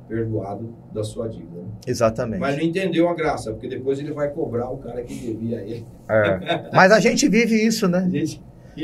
[0.09, 1.59] perdoado da sua dívida.
[1.63, 1.69] né?
[1.87, 2.41] Exatamente.
[2.41, 5.63] Mas não entendeu a graça, porque depois ele vai cobrar o cara que devia a
[5.63, 5.87] ele.
[6.09, 6.71] É.
[6.75, 8.09] Mas a gente vive isso, né?
[8.11, 8.41] Gente,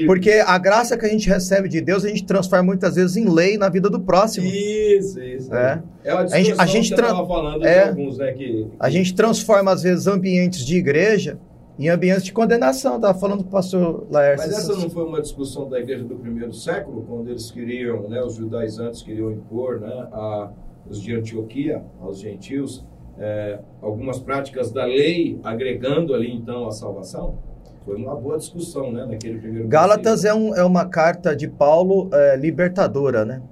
[0.07, 3.29] Porque a graça que a gente recebe de Deus, a gente transforma muitas vezes em
[3.29, 4.47] lei na vida do próximo.
[4.47, 5.55] Isso, isso.
[5.55, 5.83] É.
[6.05, 7.83] É uma A gente- a gente que você estava falando é.
[7.85, 8.33] de alguns, né?
[8.33, 11.39] Que, A gente transforma, às vezes, ambientes de igreja
[11.79, 12.97] em ambientes de condenação.
[12.97, 14.47] Estava falando com o pastor Laércio.
[14.51, 18.23] Mas essa não foi uma discussão da igreja do primeiro século, quando eles queriam, né,
[18.23, 20.51] os judaizantes queriam impor né, a,
[20.89, 22.85] os de Antioquia, aos gentios,
[23.19, 27.39] é, algumas práticas da lei, agregando ali então a salvação?
[27.85, 32.09] Foi uma boa discussão, né, naquele primeiro Gálatas é, um, é uma carta de Paulo
[32.13, 33.43] é, libertadora, né?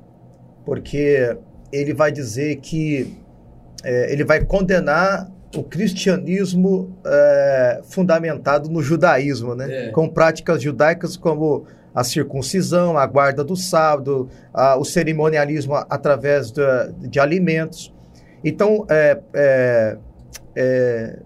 [0.65, 1.37] Porque
[1.73, 3.13] ele vai dizer que
[3.83, 9.87] é, ele vai condenar o cristianismo é, fundamentado no judaísmo, né?
[9.89, 9.91] É.
[9.91, 16.87] Com práticas judaicas como a circuncisão, a guarda do sábado, a- o cerimonialismo através da-
[16.99, 17.93] de alimentos.
[18.45, 21.19] Então, é, é,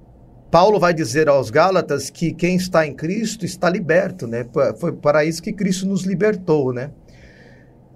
[0.54, 4.46] Paulo vai dizer aos Gálatas que quem está em Cristo está liberto, né?
[4.78, 6.92] Foi para isso que Cristo nos libertou, né?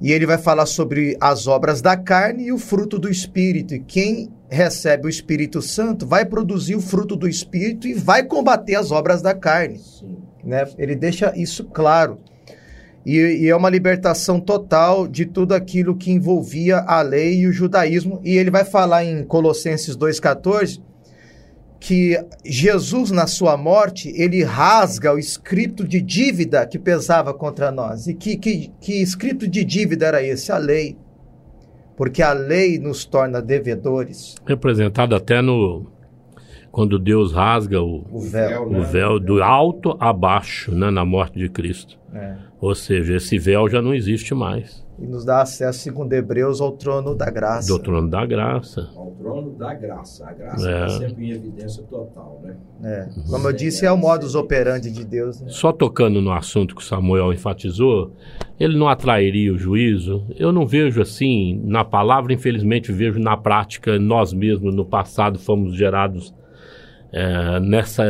[0.01, 3.77] E ele vai falar sobre as obras da carne e o fruto do Espírito.
[3.77, 8.75] E quem recebe o Espírito Santo vai produzir o fruto do Espírito e vai combater
[8.75, 10.17] as obras da carne Sim.
[10.43, 10.67] né?
[10.77, 12.19] Ele deixa isso claro.
[13.07, 17.53] E, e é uma libertação total de tudo aquilo que envolvia a lei e o
[17.53, 18.21] judaísmo.
[18.25, 20.88] E ele vai falar em Colossenses 2,14
[21.81, 28.07] que Jesus, na sua morte, ele rasga o escrito de dívida que pesava contra nós.
[28.07, 30.51] E que, que, que escrito de dívida era esse?
[30.51, 30.97] A lei.
[31.97, 34.35] Porque a lei nos torna devedores.
[34.47, 35.87] Representado até no.
[36.71, 38.69] Quando Deus rasga o, O véu.
[38.69, 41.99] o véu do alto a baixo, né, na morte de Cristo.
[42.13, 42.37] É.
[42.61, 44.85] Ou seja, esse véu já não existe mais.
[45.01, 47.73] E nos dá acesso, segundo Hebreus, ao trono da graça.
[47.73, 48.89] Do trono da graça.
[48.97, 50.27] Ao trono da graça.
[50.27, 50.87] A graça É.
[50.87, 52.57] está sempre em evidência total, né?
[52.83, 53.09] É.
[53.31, 55.41] Como eu disse, é o modus operandi de Deus.
[55.41, 55.51] Né?
[55.51, 58.13] Só tocando no assunto que Samuel enfatizou,
[58.59, 60.25] ele não atrairia o juízo?
[60.37, 65.75] Eu não vejo assim na palavra, infelizmente vejo na prática, nós mesmos no passado fomos
[65.77, 66.35] gerados
[67.13, 68.05] é, nessa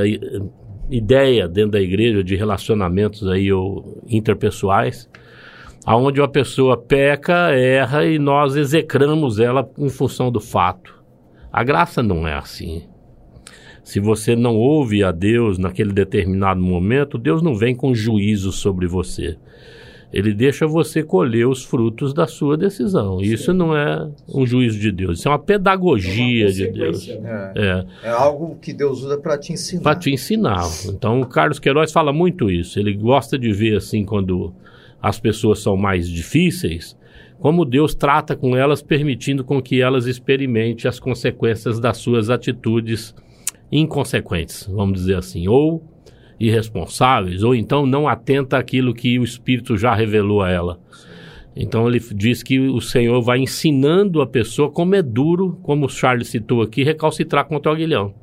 [0.90, 5.08] ideia dentro da igreja de relacionamentos aí ou interpessoais,
[5.88, 10.94] aonde uma pessoa peca, erra e nós execramos ela em função do fato.
[11.50, 12.82] A graça não é assim.
[13.82, 18.86] Se você não ouve a Deus naquele determinado momento, Deus não vem com juízo sobre
[18.86, 19.38] você.
[20.12, 23.20] Ele deixa você colher os frutos da sua decisão.
[23.22, 27.08] Isso não é um juízo de Deus, isso é uma pedagogia Uma de Deus.
[27.08, 27.52] né?
[27.56, 29.82] É, É algo que Deus usa para te ensinar.
[29.82, 30.64] para te ensinar.
[30.86, 32.78] Então, o Carlos Queiroz fala muito isso.
[32.78, 34.52] Ele gosta de ver assim quando
[35.00, 36.96] as pessoas são mais difíceis,
[37.38, 43.14] como Deus trata com elas, permitindo com que elas experimentem as consequências das suas atitudes
[43.70, 45.82] inconsequentes, vamos dizer assim, ou
[46.40, 50.80] irresponsáveis, ou então não atenta àquilo que o Espírito já revelou a ela.
[51.54, 55.88] Então ele diz que o Senhor vai ensinando a pessoa como é duro, como o
[55.88, 58.14] Charles citou aqui, recalcitrar contra o aguilhão.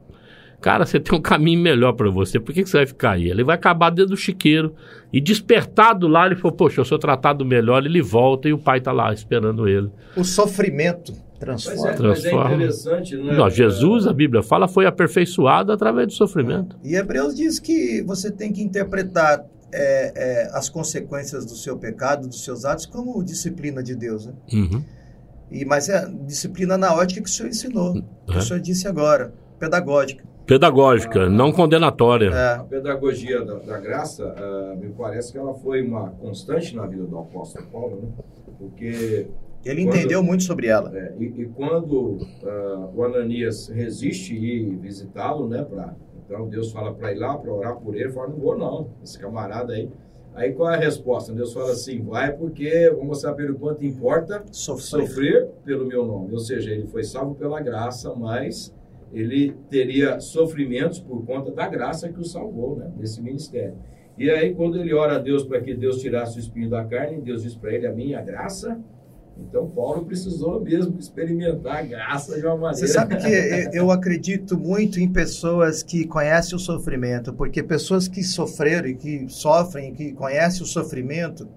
[0.66, 3.30] Cara, você tem um caminho melhor para você, por que, que você vai ficar aí?
[3.30, 4.74] Ele vai acabar dentro do chiqueiro
[5.14, 8.82] e despertado lá, ele falou, poxa, eu sou tratado melhor, ele volta e o pai
[8.82, 9.92] tá lá esperando ele.
[10.18, 11.82] O sofrimento Mas transforma.
[11.90, 12.56] é, mas é Transforma.
[12.56, 13.38] interessante, né?
[13.38, 16.76] Não, Jesus, a Bíblia fala, foi aperfeiçoado através do sofrimento.
[16.84, 22.28] E Hebreus diz que você tem que interpretar é, é, as consequências do seu pecado,
[22.28, 24.26] dos seus atos, como disciplina de Deus.
[24.26, 24.34] Né?
[24.52, 24.84] Uhum.
[25.52, 27.94] E, mas é disciplina na ótica que o senhor ensinou,
[28.26, 28.38] que É.
[28.40, 30.24] o senhor disse agora, pedagógica.
[30.46, 32.32] Pedagógica, não condenatória.
[32.32, 36.86] A É, pedagogia da, da graça, ah, me parece que ela foi uma constante na
[36.86, 38.10] vida do apóstolo Paulo, né?
[38.60, 39.28] Porque
[39.66, 40.96] ele Quando- entendeu muito sobre ela.
[40.96, 45.64] é, e, e quando ah, o Ananias resiste ir visitá-lo, né?
[45.68, 48.56] Pra, então Deus fala para ir lá para orar por ele, ele fala não vou
[48.58, 49.90] não, esse camarada aí.
[50.36, 51.34] Aí qual é a resposta?
[51.34, 55.08] Deus fala assim, vai porque eu vou mostrar pelo quanto importa Sofrer.
[55.08, 56.34] sofrer pelo meu nome.
[56.34, 58.76] Ou seja, ele foi salvo pela graça, mas
[59.16, 62.92] ele teria sofrimentos por conta da graça que o salvou, né?
[62.98, 63.76] Nesse ministério.
[64.18, 67.22] E aí, quando ele ora a Deus para que Deus tirasse o espinho da carne,
[67.22, 68.78] Deus diz para ele: A minha graça
[69.38, 72.88] Então Paulo precisou mesmo experimentar a graça de uma maneira.
[72.88, 78.22] Você sabe que eu acredito muito em pessoas que conhecem o sofrimento, porque pessoas que
[78.24, 81.48] sofreram e que sofrem, que conhecem o sofrimento,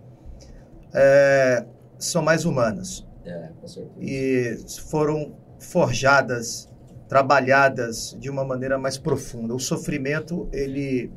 [0.94, 1.64] é,
[1.98, 3.06] são mais humanas.
[3.24, 4.00] É, com certeza.
[4.00, 6.67] E foram forjadas,
[7.08, 9.54] trabalhadas de uma maneira mais profunda.
[9.54, 11.10] O sofrimento, ele.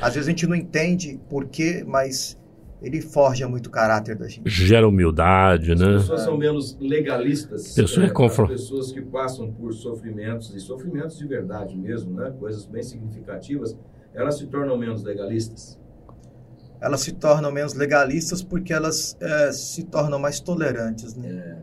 [0.00, 2.38] Às vezes a gente não entende por quê, mas
[2.80, 4.48] ele forja muito o caráter da gente.
[4.48, 5.92] Gera humildade, As né?
[5.94, 7.74] pessoas são menos legalistas.
[7.74, 12.32] Pessoa é As confron- pessoas que passam por sofrimentos, e sofrimentos de verdade mesmo, né?
[12.38, 13.76] coisas bem significativas,
[14.14, 15.78] elas se tornam menos legalistas.
[16.80, 21.58] Elas se tornam menos legalistas porque elas é, se tornam mais tolerantes, né?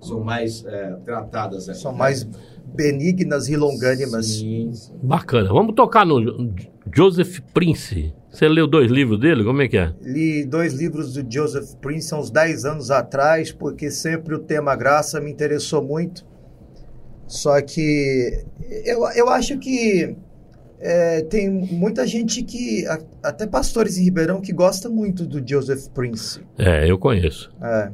[0.00, 1.66] São mais é, tratadas.
[1.66, 1.74] né?
[1.74, 2.26] São mais
[2.74, 4.26] benignas e longânimas.
[4.26, 4.72] Sim.
[5.02, 5.52] Bacana.
[5.52, 6.52] Vamos tocar no
[6.94, 8.12] Joseph Prince.
[8.30, 9.44] Você leu dois livros dele?
[9.44, 9.92] Como é que é?
[10.02, 14.74] Li dois livros do Joseph Prince há uns 10 anos atrás, porque sempre o tema
[14.74, 16.26] graça me interessou muito.
[17.26, 18.44] Só que
[18.84, 20.16] eu, eu acho que
[20.80, 25.88] é, tem muita gente que, a- até pastores em Ribeirão, que gosta muito do Joseph
[25.94, 26.40] Prince.
[26.58, 27.50] É, eu conheço.
[27.62, 27.90] É.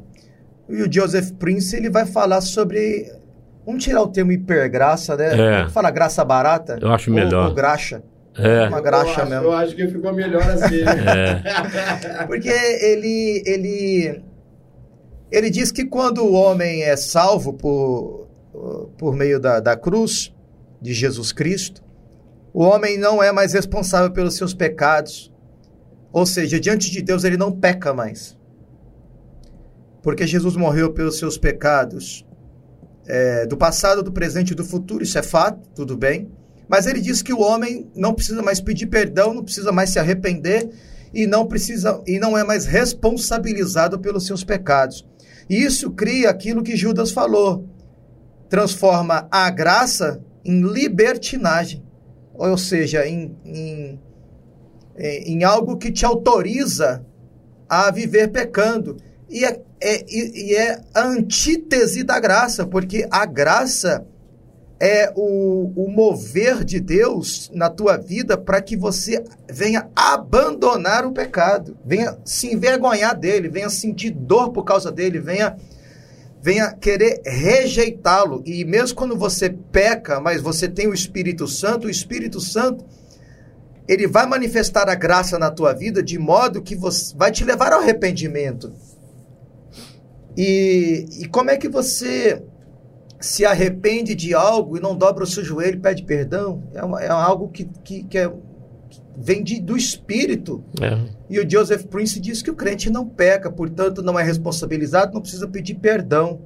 [0.71, 3.13] E o Joseph Prince ele vai falar sobre.
[3.65, 5.65] Vamos tirar o termo hipergraça, né?
[5.65, 5.69] É.
[5.69, 6.79] Falar graça barata?
[6.81, 7.49] Eu acho Ou- melhor.
[7.49, 8.03] Ou graxa.
[8.37, 8.69] É.
[8.69, 9.45] Uma graxa eu acho, mesmo.
[9.45, 10.81] Eu acho que ficou melhor assim.
[10.87, 12.25] É.
[12.27, 14.23] Porque ele, ele,
[15.31, 18.29] ele diz que quando o homem é salvo por,
[18.97, 20.35] por meio da, da cruz
[20.81, 21.83] de Jesus Cristo,
[22.53, 25.31] o homem não é mais responsável pelos seus pecados.
[26.13, 28.37] Ou seja, diante de Deus ele não peca mais.
[30.03, 32.25] Porque Jesus morreu pelos seus pecados
[33.11, 36.31] é, do passado, do presente e do futuro, isso é fato, tudo bem.
[36.69, 39.99] Mas ele diz que o homem não precisa mais pedir perdão, não precisa mais se
[39.99, 40.71] arrepender
[41.13, 45.05] e não precisa e não é mais responsabilizado pelos seus pecados.
[45.49, 47.69] E isso cria aquilo que Judas falou,
[48.49, 51.83] transforma a graça em libertinagem,
[52.33, 54.01] ou seja, em, em,
[54.97, 57.05] em algo que te autoriza
[57.69, 58.97] a viver pecando.
[59.31, 64.05] E é, é, e é a antítese da graça, porque a graça
[64.81, 71.13] é o, o mover de Deus na tua vida para que você venha abandonar o
[71.13, 75.57] pecado, venha se envergonhar dele, venha sentir dor por causa dele, venha
[76.43, 78.43] venha querer rejeitá-lo.
[78.47, 82.85] E mesmo quando você peca, mas você tem o Espírito Santo, o Espírito Santo
[83.87, 87.73] ele vai manifestar a graça na tua vida de modo que você vai te levar
[87.73, 88.73] ao arrependimento.
[90.37, 92.43] E, e como é que você
[93.21, 96.63] se arrepende de algo e não dobra o seu joelho e pede perdão?
[96.75, 98.29] É, uma- é algo que, que, que, é,
[98.89, 100.63] que vem de, do Espírito.
[100.81, 100.99] É.
[101.29, 105.21] E o Joseph Prince diz que o crente não peca, portanto não é responsabilizado, não
[105.21, 106.41] precisa pedir perdão.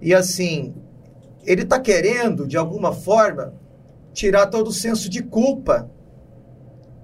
[0.00, 0.74] E assim,
[1.44, 3.54] ele está querendo, de alguma forma,
[4.12, 5.90] tirar todo o senso de culpa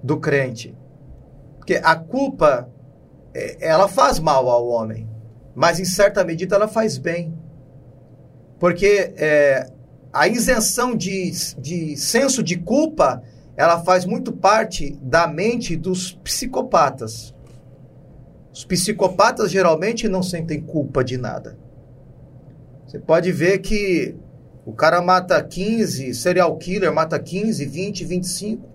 [0.01, 0.75] do crente.
[1.57, 2.69] Porque a culpa,
[3.33, 5.07] é, ela faz mal ao homem,
[5.59, 7.33] mas em certa medida ela faz bem.
[8.57, 9.69] Porque é,
[10.13, 13.21] a isenção de, de senso de culpa,
[13.57, 17.35] ela faz muito parte da mente dos psicopatas.
[18.53, 21.57] Os psicopatas geralmente não sentem culpa de nada.
[22.87, 24.15] Você pode ver que
[24.65, 28.69] o cara mata 15, serial killer mata 15, 20, 25,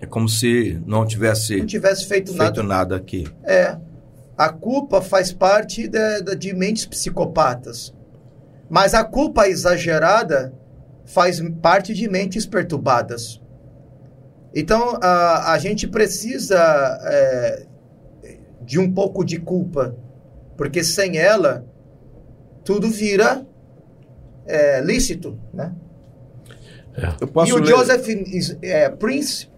[0.00, 2.94] É como se não tivesse não tivesse feito, feito nada.
[2.94, 3.26] nada aqui.
[3.44, 3.76] É.
[4.38, 7.92] A culpa faz parte de, de, de mentes psicopatas.
[8.70, 10.54] Mas a culpa exagerada
[11.04, 13.42] faz parte de mentes perturbadas.
[14.54, 16.56] Então a, a gente precisa
[17.02, 17.66] é,
[18.62, 19.96] de um pouco de culpa,
[20.56, 21.64] porque sem ela
[22.64, 23.46] tudo vira
[24.46, 25.74] é, lícito, né?
[27.20, 28.06] Eu posso e o ler- Joseph
[28.60, 29.48] é, Prince,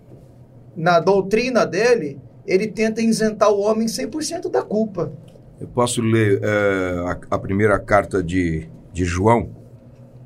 [0.77, 2.21] na doutrina dele,
[2.51, 5.13] ele tenta isentar o homem 100% da culpa.
[5.61, 9.51] Eu posso ler eh, a, a primeira carta de, de João,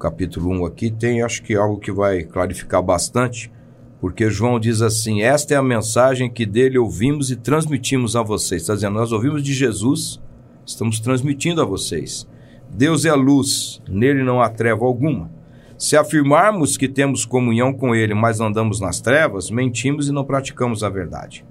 [0.01, 3.53] capítulo 1 aqui, tem acho que algo que vai clarificar bastante,
[4.01, 8.63] porque João diz assim: Esta é a mensagem que dele ouvimos e transmitimos a vocês.
[8.63, 10.19] Está dizendo, nós ouvimos de Jesus,
[10.65, 12.27] estamos transmitindo a vocês.
[12.71, 15.31] Deus é a luz, nele não há treva alguma.
[15.77, 20.83] Se afirmarmos que temos comunhão com ele, mas andamos nas trevas, mentimos e não praticamos
[20.83, 21.45] a verdade.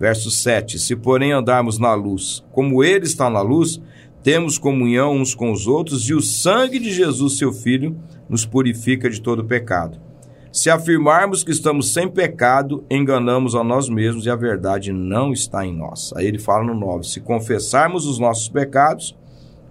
[0.00, 3.78] Verso 7: Se porém andarmos na luz, como ele está na luz,
[4.22, 7.94] temos comunhão uns com os outros, e o sangue de Jesus, seu Filho,
[8.26, 10.00] nos purifica de todo pecado.
[10.50, 15.64] Se afirmarmos que estamos sem pecado, enganamos a nós mesmos e a verdade não está
[15.64, 16.12] em nós.
[16.16, 19.14] Aí ele fala no 9: Se confessarmos os nossos pecados,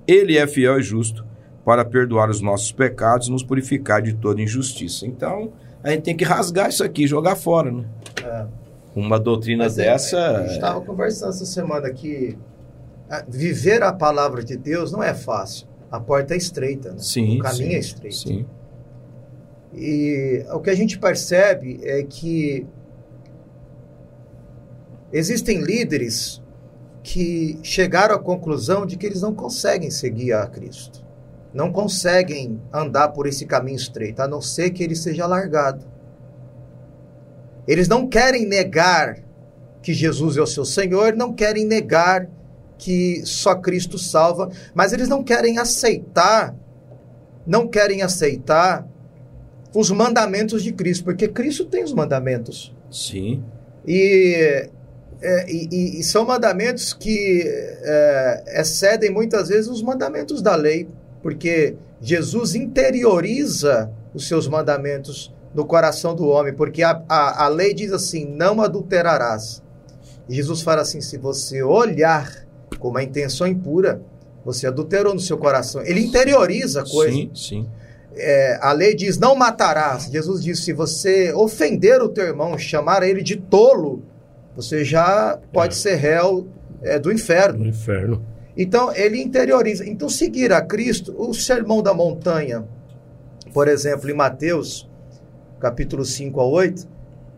[0.07, 1.25] Ele é fiel e justo
[1.65, 5.05] para perdoar os nossos pecados e nos purificar de toda injustiça.
[5.05, 5.51] Então,
[5.83, 7.85] a gente tem que rasgar isso aqui, jogar fora, né?
[8.23, 8.58] É.
[8.99, 10.17] Uma doutrina Mas é, dessa.
[10.17, 12.37] A gente estava conversando essa semana que
[13.27, 15.67] viver a palavra de Deus não é fácil.
[15.89, 16.99] A porta é estreita, né?
[16.99, 17.39] Sim.
[17.39, 18.17] o caminho sim, é estreito.
[18.17, 18.45] Sim.
[19.73, 22.65] E o que a gente percebe é que
[25.11, 26.41] existem líderes
[27.01, 31.03] que chegaram à conclusão de que eles não conseguem seguir a Cristo.
[31.51, 35.85] Não conseguem andar por esse caminho estreito, a não ser que ele seja largado.
[37.69, 39.19] Eles não querem negar
[39.83, 42.27] que Jesus é o seu Senhor, não querem negar
[42.79, 46.55] que só Cristo salva, mas eles não querem aceitar,
[47.45, 48.87] não querem aceitar
[49.71, 52.75] os mandamentos de Cristo, porque Cristo tem os mandamentos.
[52.89, 53.43] Sim.
[53.85, 54.67] E,
[55.21, 60.87] é, e, e são mandamentos que é, excedem muitas vezes os mandamentos da lei,
[61.21, 67.73] porque Jesus interioriza os seus mandamentos no coração do homem, porque a, a, a lei
[67.73, 69.61] diz assim: não adulterarás.
[70.27, 72.31] E Jesus fala assim: se você olhar
[72.77, 74.01] com uma intenção impura,
[74.45, 75.81] você adulterou no seu coração.
[75.81, 77.11] Ele interioriza a coisa.
[77.13, 77.69] Sim, sim.
[78.15, 80.05] É, a lei diz: não matarás.
[80.11, 84.03] Jesus disse: se você ofender o teu irmão, chamar ele de tolo,
[84.55, 85.77] você já pode É.
[85.77, 86.47] ser réu
[86.81, 87.59] é, do inferno.
[87.59, 88.25] No inferno.
[88.57, 89.87] Então, ele interioriza.
[89.87, 92.65] Então, seguir a Cristo, o sermão da montanha,
[93.53, 94.88] por exemplo, em Mateus,
[95.59, 96.87] capítulo 5 a 8,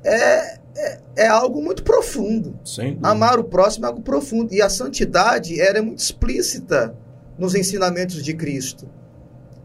[0.04, 2.58] é, é, é algo muito profundo.
[3.04, 4.54] Amar o próximo é algo profundo.
[4.54, 6.96] E a santidade era muito explícita
[7.38, 8.88] nos ensinamentos de Cristo.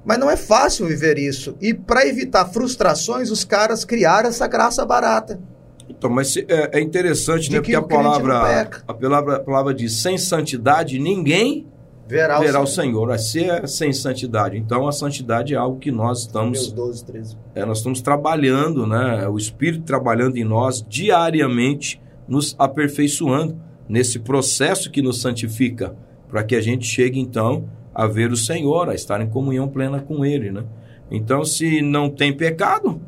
[0.05, 1.57] Mas não é fácil viver isso.
[1.61, 5.41] E para evitar frustrações, os caras criaram essa graça barata.
[5.89, 7.63] Então, mas é, é interessante, De né?
[7.63, 8.39] que Porque a palavra,
[8.87, 11.67] a palavra, a palavra diz: sem santidade ninguém
[12.07, 12.85] Verá, verá o Senhor.
[12.87, 13.09] Senhor.
[13.09, 14.57] Vai ser sem santidade.
[14.57, 17.37] Então, a santidade é algo que nós estamos, 12, 13.
[17.55, 19.27] é, nós estamos trabalhando, né?
[19.29, 25.97] O Espírito trabalhando em nós diariamente, nos aperfeiçoando nesse processo que nos santifica,
[26.29, 30.01] para que a gente chegue então a ver o Senhor, a estar em comunhão plena
[30.01, 30.65] com Ele, né?
[31.11, 33.01] Então, se não tem pecado,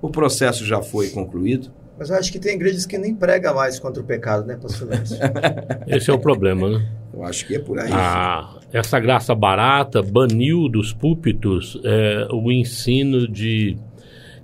[0.00, 1.70] o processo já foi concluído.
[1.98, 4.88] Mas eu acho que tem igrejas que nem prega mais contra o pecado, né, pastor
[4.88, 5.16] Lúcio?
[5.86, 6.88] Esse é o problema, né?
[7.12, 7.90] Eu acho que é por aí.
[7.92, 13.76] Ah, essa graça barata baniu dos púlpitos é, o ensino de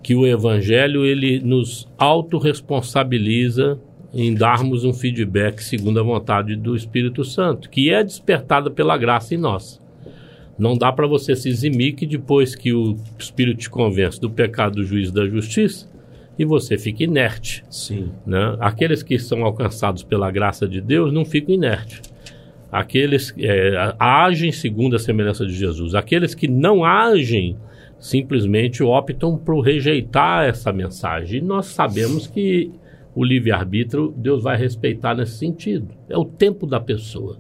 [0.03, 3.79] que o evangelho ele nos autorresponsabiliza
[4.13, 9.35] em darmos um feedback segundo a vontade do Espírito Santo, que é despertada pela graça
[9.35, 9.81] em nós.
[10.59, 14.77] Não dá para você se eximir que depois que o Espírito te convence do pecado,
[14.77, 15.89] do juízo e da justiça,
[16.41, 17.63] e você fica inerte.
[17.69, 18.13] Sim.
[18.27, 18.57] Né?
[18.61, 22.01] Aqueles que são alcançados pela graça de Deus não ficam inertes.
[22.73, 25.95] Aqueles é, agem segundo a semelhança de Jesus.
[25.95, 27.59] Aqueles que não agem
[27.99, 31.43] simplesmente optam por rejeitar essa mensagem.
[31.43, 32.71] E nós sabemos que
[33.15, 35.89] o livre-arbítrio Deus vai respeitar nesse sentido.
[36.09, 37.39] É o tempo da pessoa.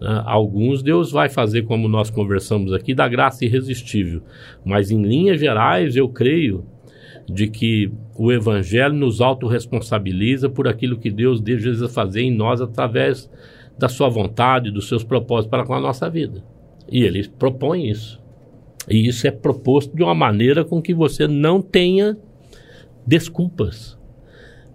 [0.00, 0.22] né?
[0.24, 4.22] Alguns Deus vai fazer, como nós conversamos aqui, da graça irresistível.
[4.64, 6.64] Mas em linhas gerais, eu creio
[7.28, 13.30] de que o Evangelho nos autorresponsabiliza por aquilo que Deus deseja fazer em nós através
[13.78, 16.42] da sua vontade, dos seus propósitos para com a nossa vida.
[16.90, 18.20] E ele propõe isso.
[18.88, 22.16] E isso é proposto de uma maneira com que você não tenha
[23.06, 23.98] desculpas.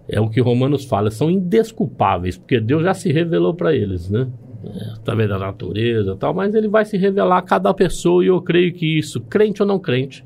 [0.08, 4.26] É o que Romanos fala, são indesculpáveis, porque Deus já se revelou para eles, né?
[4.64, 8.42] É, através da natureza tal, mas ele vai se revelar a cada pessoa e eu
[8.42, 10.24] creio que isso, crente ou não crente,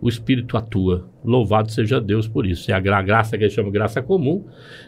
[0.00, 1.08] o Espírito atua.
[1.24, 2.70] Louvado seja Deus por isso.
[2.70, 4.44] É a gra- graça que ele chama graça comum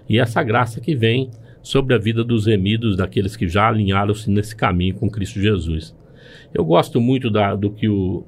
[0.09, 1.31] e essa graça que vem
[1.63, 5.95] sobre a vida dos remidos, daqueles que já alinharam-se nesse caminho com Cristo Jesus.
[6.53, 8.25] Eu gosto muito da- do que o,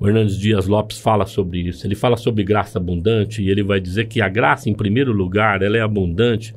[0.00, 1.86] o Hernandes Dias Lopes fala sobre isso.
[1.86, 5.62] Ele fala sobre graça abundante e ele vai dizer que a graça, em primeiro lugar,
[5.62, 6.54] ela é abundante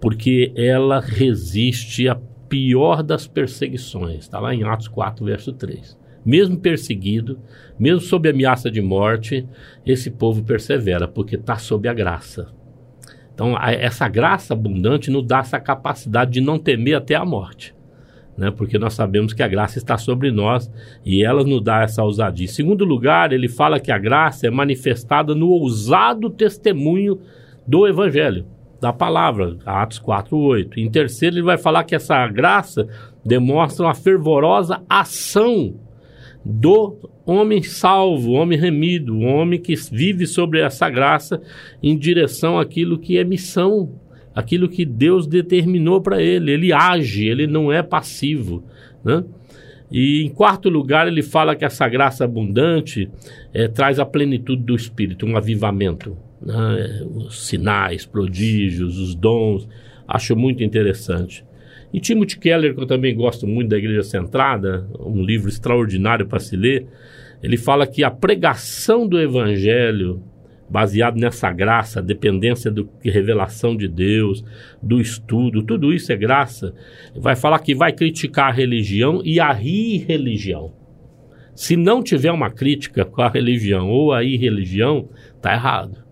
[0.00, 2.14] porque ela resiste à
[2.48, 4.20] pior das perseguições.
[4.20, 5.96] Está lá em Atos 4, verso 3.
[6.24, 7.38] Mesmo perseguido,
[7.78, 9.46] mesmo sob ameaça de morte,
[9.84, 12.48] esse povo persevera, porque está sob a graça.
[13.34, 17.74] Então, a- essa graça abundante nos dá essa capacidade de não temer até a morte.
[18.36, 18.50] Né?
[18.50, 20.70] Porque nós sabemos que a graça está sobre nós
[21.04, 22.44] e ela nos dá essa ousadia.
[22.44, 27.20] Em segundo lugar, ele fala que a graça é manifestada no ousado testemunho
[27.66, 28.46] do Evangelho,
[28.80, 30.80] da palavra, Atos 4, 8.
[30.80, 32.88] Em terceiro, ele vai falar que essa graça
[33.24, 35.74] demonstra uma fervorosa ação
[36.44, 41.40] do homem salvo, homem remido, homem que vive sobre essa graça
[41.82, 43.98] em direção àquilo que é missão,
[44.34, 46.50] aquilo que Deus determinou para ele.
[46.50, 48.62] Ele age, ele não é passivo.
[49.02, 49.24] Né?
[49.90, 53.08] E em quarto lugar, ele fala que essa graça abundante
[53.52, 56.16] é, traz a plenitude do Espírito, um avivamento.
[56.42, 57.06] Né?
[57.14, 59.66] Os sinais, prodígios, os dons.
[60.06, 61.44] Acho muito interessante.
[61.94, 66.40] E Timothy Keller, que eu também gosto muito da Igreja Centrada, um livro extraordinário para
[66.40, 66.88] se ler,
[67.40, 70.20] ele fala que a pregação do Evangelho
[70.68, 74.44] baseado nessa graça, dependência do revelação de Deus,
[74.82, 76.74] do estudo, tudo isso é graça.
[77.14, 80.74] Vai falar que vai criticar a religião e a irreligião.
[81.54, 85.08] Se não tiver uma crítica com a religião ou a irreligião,
[85.40, 86.03] tá errado.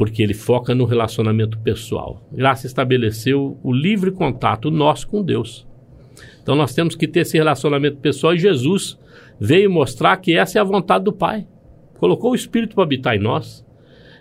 [0.00, 2.26] Porque ele foca no relacionamento pessoal.
[2.32, 5.68] Graça estabeleceu o livre contato nosso com Deus.
[6.42, 8.98] Então nós temos que ter esse relacionamento pessoal e Jesus
[9.38, 11.46] veio mostrar que essa é a vontade do Pai.
[11.98, 13.62] Colocou o Espírito para habitar em nós.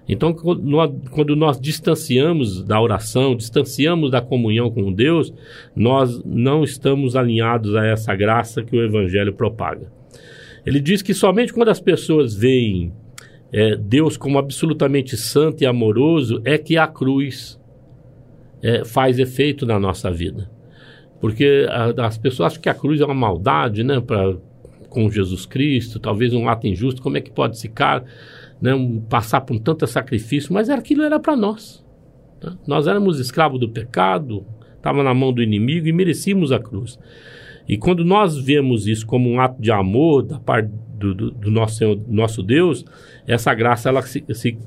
[0.05, 5.33] Então, quando nós distanciamos da oração, distanciamos da comunhão com Deus,
[5.73, 9.89] nós não estamos alinhados a essa graça que o Evangelho propaga.
[10.65, 12.91] Ele diz que somente quando as pessoas veem
[13.51, 17.59] é, Deus como absolutamente santo e amoroso é que a cruz
[18.61, 20.49] é, faz efeito na nossa vida.
[21.19, 23.99] Porque a, as pessoas acham que a cruz é uma maldade, né?
[23.99, 24.35] Pra,
[24.89, 28.03] com Jesus Cristo, talvez um ato injusto, como é que pode ficar?
[28.61, 31.83] né, um, passar por tanto sacrifício, mas aquilo era para nós.
[32.43, 32.55] Né?
[32.67, 34.45] Nós éramos escravos do pecado,
[34.75, 36.99] estava na mão do inimigo e merecíamos a cruz.
[37.69, 41.51] E quando nós vemos isso como um ato de amor da parte do, do, do
[41.51, 42.83] nosso, Senhor, nosso Deus,
[43.27, 44.57] essa graça ela se, se,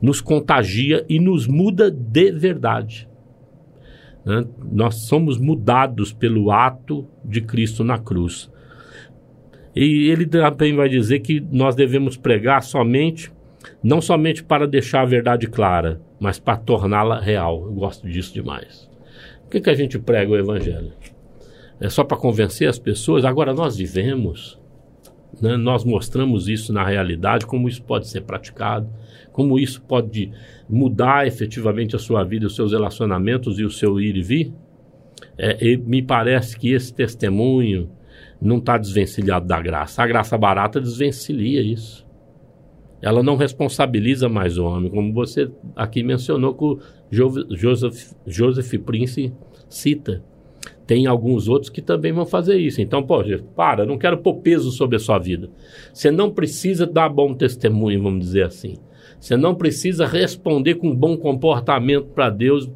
[0.00, 3.08] nos contagia e nos muda de verdade.
[4.24, 4.46] Né?
[4.70, 8.48] Nós somos mudados pelo ato de Cristo na cruz.
[9.74, 13.32] E ele também vai dizer que nós devemos pregar somente
[13.82, 17.64] não somente para deixar a verdade clara, mas para torná-la real.
[17.66, 18.88] Eu gosto disso demais.
[19.42, 20.92] Por que, que a gente prega o Evangelho?
[21.82, 23.24] É só para convencer as pessoas?
[23.24, 24.58] Agora nós vivemos,
[25.40, 25.56] né?
[25.56, 28.88] nós mostramos isso na realidade, como isso pode ser praticado,
[29.32, 30.30] como isso pode
[30.68, 34.54] mudar efetivamente a sua vida, os seus relacionamentos e o seu ir e vir.
[35.36, 37.90] É, e me parece que esse testemunho
[38.40, 40.02] não está desvencilhado da graça.
[40.02, 42.06] A graça barata desvencilha isso
[43.02, 46.78] ela não responsabiliza mais o homem, como você aqui mencionou que o
[47.50, 49.32] Joseph, Joseph Prince
[49.68, 50.22] cita.
[50.92, 52.82] Tem alguns outros que também vão fazer isso.
[52.82, 53.24] Então, pô,
[53.56, 55.48] para, não quero pôr peso sobre a sua vida.
[55.90, 58.74] Você não precisa dar bom testemunho, vamos dizer assim.
[59.18, 62.70] Você não precisa responder com bom comportamento para Deus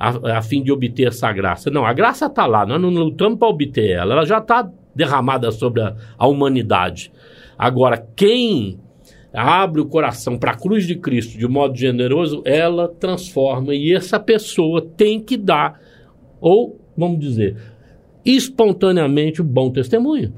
[0.00, 1.70] a, a, fim de obter essa graça.
[1.70, 5.52] Não, a graça está lá, nós não lutamos para obter ela, ela já está derramada
[5.52, 7.12] sobre a, a humanidade.
[7.56, 8.80] Agora, quem
[9.32, 14.18] abre o coração para a cruz de Cristo de modo generoso, ela transforma e essa
[14.18, 15.78] pessoa tem que dar,
[16.40, 17.56] ou vamos dizer,
[18.24, 20.32] espontaneamente o bom testemunho.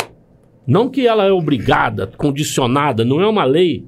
[0.67, 3.85] Não que ela é obrigada, condicionada, não é uma lei,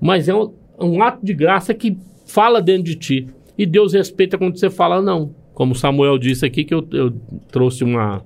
[0.00, 3.28] mas é um, um ato de graça que fala dentro de ti.
[3.56, 5.34] E Deus respeita quando você fala não.
[5.52, 7.12] Como Samuel disse aqui, que eu, eu
[7.50, 8.22] trouxe uma,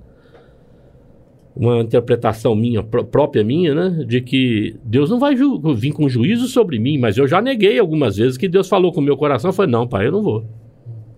[1.57, 4.05] uma interpretação minha, pr própria minha, né?
[4.05, 5.35] De que Deus não vai
[5.75, 9.01] vir com juízo sobre mim, mas eu já neguei algumas vezes que Deus falou com
[9.01, 9.53] o meu coração.
[9.53, 10.45] Falei, não, pai, eu não vou.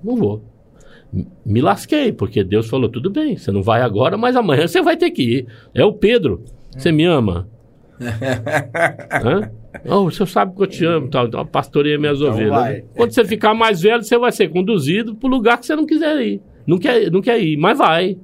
[0.03, 0.54] Não vou.
[1.45, 4.97] Me lasquei, porque Deus falou, tudo bem, você não vai agora, mas amanhã você vai
[4.97, 5.47] ter que ir.
[5.75, 6.43] É o Pedro.
[6.77, 7.49] Você me ama?
[9.23, 9.51] Hã?
[9.87, 11.27] Oh, o senhor sabe que eu te amo, tal.
[11.27, 12.51] Então, pastoreia minhas então ovelhas.
[12.51, 12.85] Vai.
[12.97, 15.87] Quando você ficar mais velho, você vai ser conduzido para o lugar que você não
[15.87, 16.41] quiser ir.
[16.67, 18.17] Não quer, não quer ir, mas vai.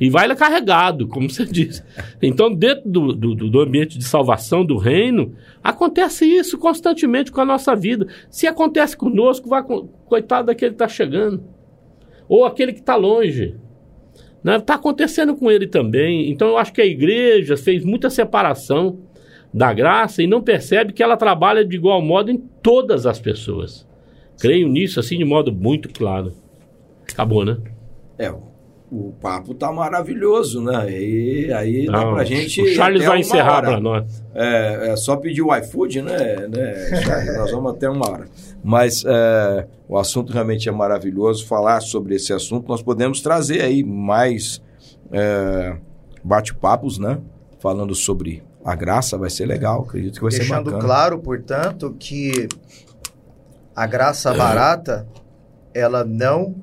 [0.00, 1.82] E vai carregado, como você disse.
[2.22, 7.44] Então, dentro do, do, do, ambiente de salvação do reino, acontece isso constantemente com a
[7.44, 8.06] nossa vida.
[8.30, 9.62] Se acontece conosco, vai
[10.06, 11.42] coitado daquele que está chegando.
[12.28, 13.56] Ou aquele que está longe.
[14.44, 14.78] Está né?
[14.78, 16.30] Acontecendo com ele também.
[16.30, 19.00] Então, eu acho que a igreja fez muita separação
[19.52, 23.86] da graça e não percebe que ela trabalha de igual modo em todas as pessoas.
[24.38, 26.32] Creio nisso assim de modo muito claro.
[27.10, 27.56] Acabou, né?
[28.18, 28.32] É,
[28.90, 30.90] o papo tá maravilhoso, né?
[30.90, 32.62] E aí dá Não, pra gente.
[32.62, 34.22] O Charles vai encerrar para nós.
[34.34, 36.48] É, é, só pedir o iFood, né?
[36.48, 37.36] né Charles?
[37.36, 38.24] nós vamos até uma hora.
[38.64, 41.46] Mas é, o assunto realmente é maravilhoso.
[41.46, 44.62] Falar sobre esse assunto, nós podemos trazer aí mais
[45.12, 45.76] é,
[46.24, 47.18] bate-papos, né?
[47.58, 49.82] Falando sobre a graça, vai ser legal.
[49.82, 50.82] Acredito que vai Deixando ser bacana.
[50.82, 52.48] claro, portanto, que
[53.76, 55.06] a graça barata,
[55.74, 56.54] ela não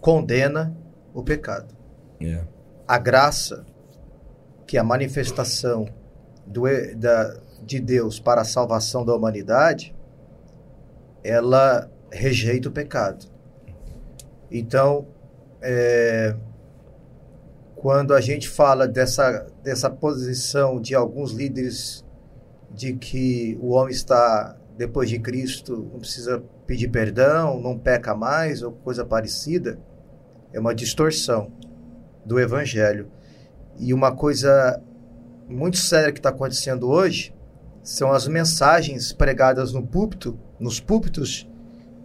[0.00, 0.76] condena
[1.16, 1.74] o pecado.
[2.20, 2.46] Yeah.
[2.46, 2.48] É.
[2.86, 3.64] A graça,
[4.66, 5.88] que é a manifestação
[6.46, 6.64] do,
[6.94, 9.96] da, de Deus para a salvação da humanidade,
[11.24, 13.26] ela rejeita o pecado.
[14.50, 15.08] Então,
[15.62, 16.36] é,
[17.74, 22.04] quando a gente fala dessa, dessa posição de alguns líderes
[22.70, 28.62] de que o homem está depois de Cristo, não precisa pedir perdão, não peca mais
[28.62, 29.78] ou coisa parecida,
[30.56, 31.52] é uma distorção
[32.24, 33.08] do evangelho.
[33.78, 34.82] E uma coisa
[35.46, 37.34] muito séria que está acontecendo hoje
[37.82, 41.46] são as mensagens pregadas no púlpito, nos púlpitos,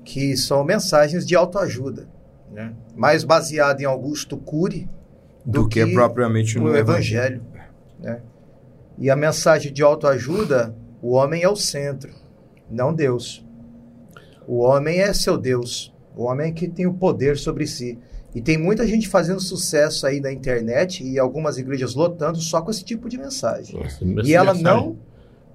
[0.03, 2.09] que são mensagens de autoajuda,
[2.51, 2.73] né?
[2.93, 4.89] mais baseado em Augusto Cury
[5.45, 7.41] do, Do que propriamente no no evangelho.
[7.99, 8.19] né?
[8.97, 12.11] E a mensagem de autoajuda, o homem é o centro,
[12.69, 13.45] não Deus.
[14.45, 15.95] O homem é seu Deus.
[16.15, 17.97] O homem é que tem o poder sobre si.
[18.33, 22.71] E tem muita gente fazendo sucesso aí na internet e algumas igrejas lotando só com
[22.71, 23.77] esse tipo de mensagem.
[23.77, 24.97] Nossa, E ela mensagem não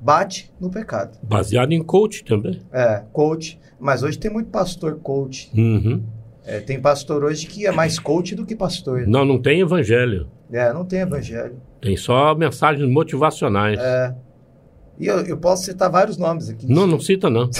[0.00, 1.18] bate no pecado.
[1.22, 2.60] Baseado em coach também.
[2.72, 3.58] É, coach.
[3.80, 5.50] Mas hoje tem muito pastor coach.
[5.54, 6.02] Uhum.
[6.44, 9.06] É, tem pastor hoje que é mais coach do que pastor.
[9.06, 10.28] Não, não tem evangelho.
[10.52, 11.56] É, não tem evangelho.
[11.80, 13.78] Tem só mensagens motivacionais.
[13.80, 14.14] É.
[14.98, 16.66] E eu, eu posso citar vários nomes aqui.
[16.72, 17.50] Não, não cita não.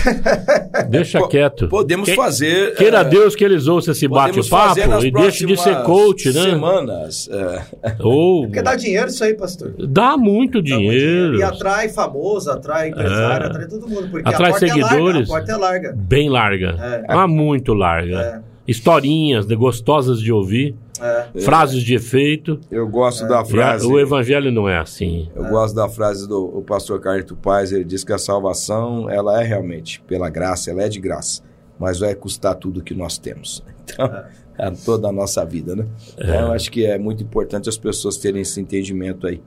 [0.89, 1.69] Deixa quieto.
[1.69, 2.75] Podemos Que- fazer.
[2.77, 6.43] Queira eh, Deus que eles ouçam esse bate-papo e deixe de ser coach, né?
[6.43, 7.29] Semanas.
[7.31, 7.63] eh,
[8.01, 9.75] Ou Porque dá dinheiro isso aí, pastor.
[9.79, 11.37] dá muito Dá muito dinheiro.
[11.39, 13.49] E atrai famoso, atrai empresário, É.
[13.51, 14.09] atrai todo mundo.
[14.11, 14.97] Porque Atrai a porta seguidores.
[14.97, 15.95] É larga, a porta é larga.
[15.97, 16.77] Bem larga.
[17.09, 17.15] É.
[17.15, 18.43] Mas muito larga.
[18.67, 20.75] Historinhas de- gostosas de ouvir.
[20.99, 21.41] É.
[21.43, 22.59] Frases de efeito.
[22.71, 23.87] eu gosto da E a- frase.
[23.87, 25.29] o evangelho não é assim.
[25.37, 29.39] Eu gosto da frase do o pastor Carlito Paz, ele diz que a salvação, ela
[29.43, 31.43] é realmente pela graça, ela é de graça,
[31.79, 33.63] mas vai custar tudo que nós temos.
[33.89, 34.11] Então,
[34.59, 35.87] é toda a nossa vida, né?
[36.19, 39.41] Então, eu acho que é muito importante as pessoas terem esse entendimento aí.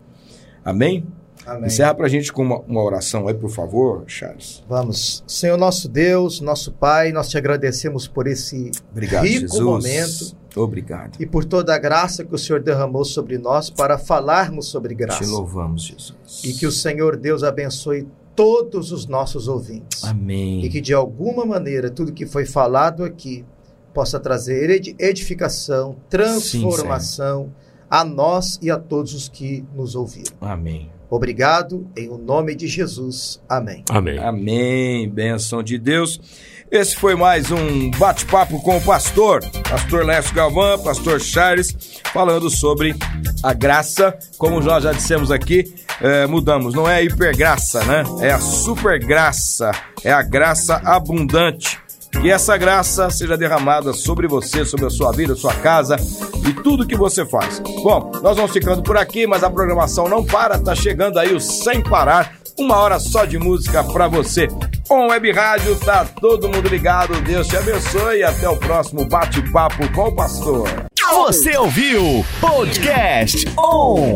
[0.64, 1.04] Amém?
[1.50, 1.68] Amém.
[1.68, 4.64] Encerra pra gente com uma, uma oração aí, por favor, Charles.
[4.68, 5.24] Vamos.
[5.28, 9.60] Senhor nosso Deus, nosso Pai, nós te agradecemos por esse Obrigado, rico Jesus.
[9.64, 11.18] momento Obrigado.
[11.22, 15.00] e por toda a graça que o Senhor derramou sobre nós para falarmos sobre Te
[15.00, 15.26] graça.
[15.28, 16.16] louvamos, Jesus.
[16.44, 20.04] E que o Senhor Deus abençoe todos os nossos ouvintes.
[20.04, 20.64] Amém.
[20.64, 23.44] E que de alguma maneira tudo que foi falado aqui
[23.94, 27.52] possa trazer edi- edificação, transformação
[27.90, 30.32] a nós e a todos os que nos ouviram.
[30.40, 30.90] Amém.
[31.10, 33.42] Obrigado, em o nome de Jesus.
[33.50, 33.84] Amém.
[33.90, 34.20] Amém.
[34.20, 35.10] Amém.
[35.10, 36.20] Benção de Deus.
[36.72, 42.96] Esse foi mais um bate-papo com o pastor, pastor Lécio Galvão, pastor Charles, falando sobre
[43.42, 44.16] a graça.
[44.38, 48.04] Como nós já dissemos aqui, eh, mudamos, não é a hipergraça, né?
[48.22, 49.72] É a supergraça,
[50.04, 51.80] é a graça abundante.
[52.12, 55.96] Que essa graça seja derramada sobre você, sobre a sua vida, sua casa
[56.48, 57.60] e tudo que você faz.
[57.60, 61.40] Bom, nós vamos ficando por aqui, mas a programação não para, tá chegando aí o
[61.40, 64.48] Sem Parar, uma hora só de música pra você.
[64.90, 69.90] On Web Rádio, tá todo mundo ligado, Deus te abençoe e até o próximo bate-papo
[69.94, 70.68] com o pastor.
[71.12, 74.16] Você ouviu Podcast On.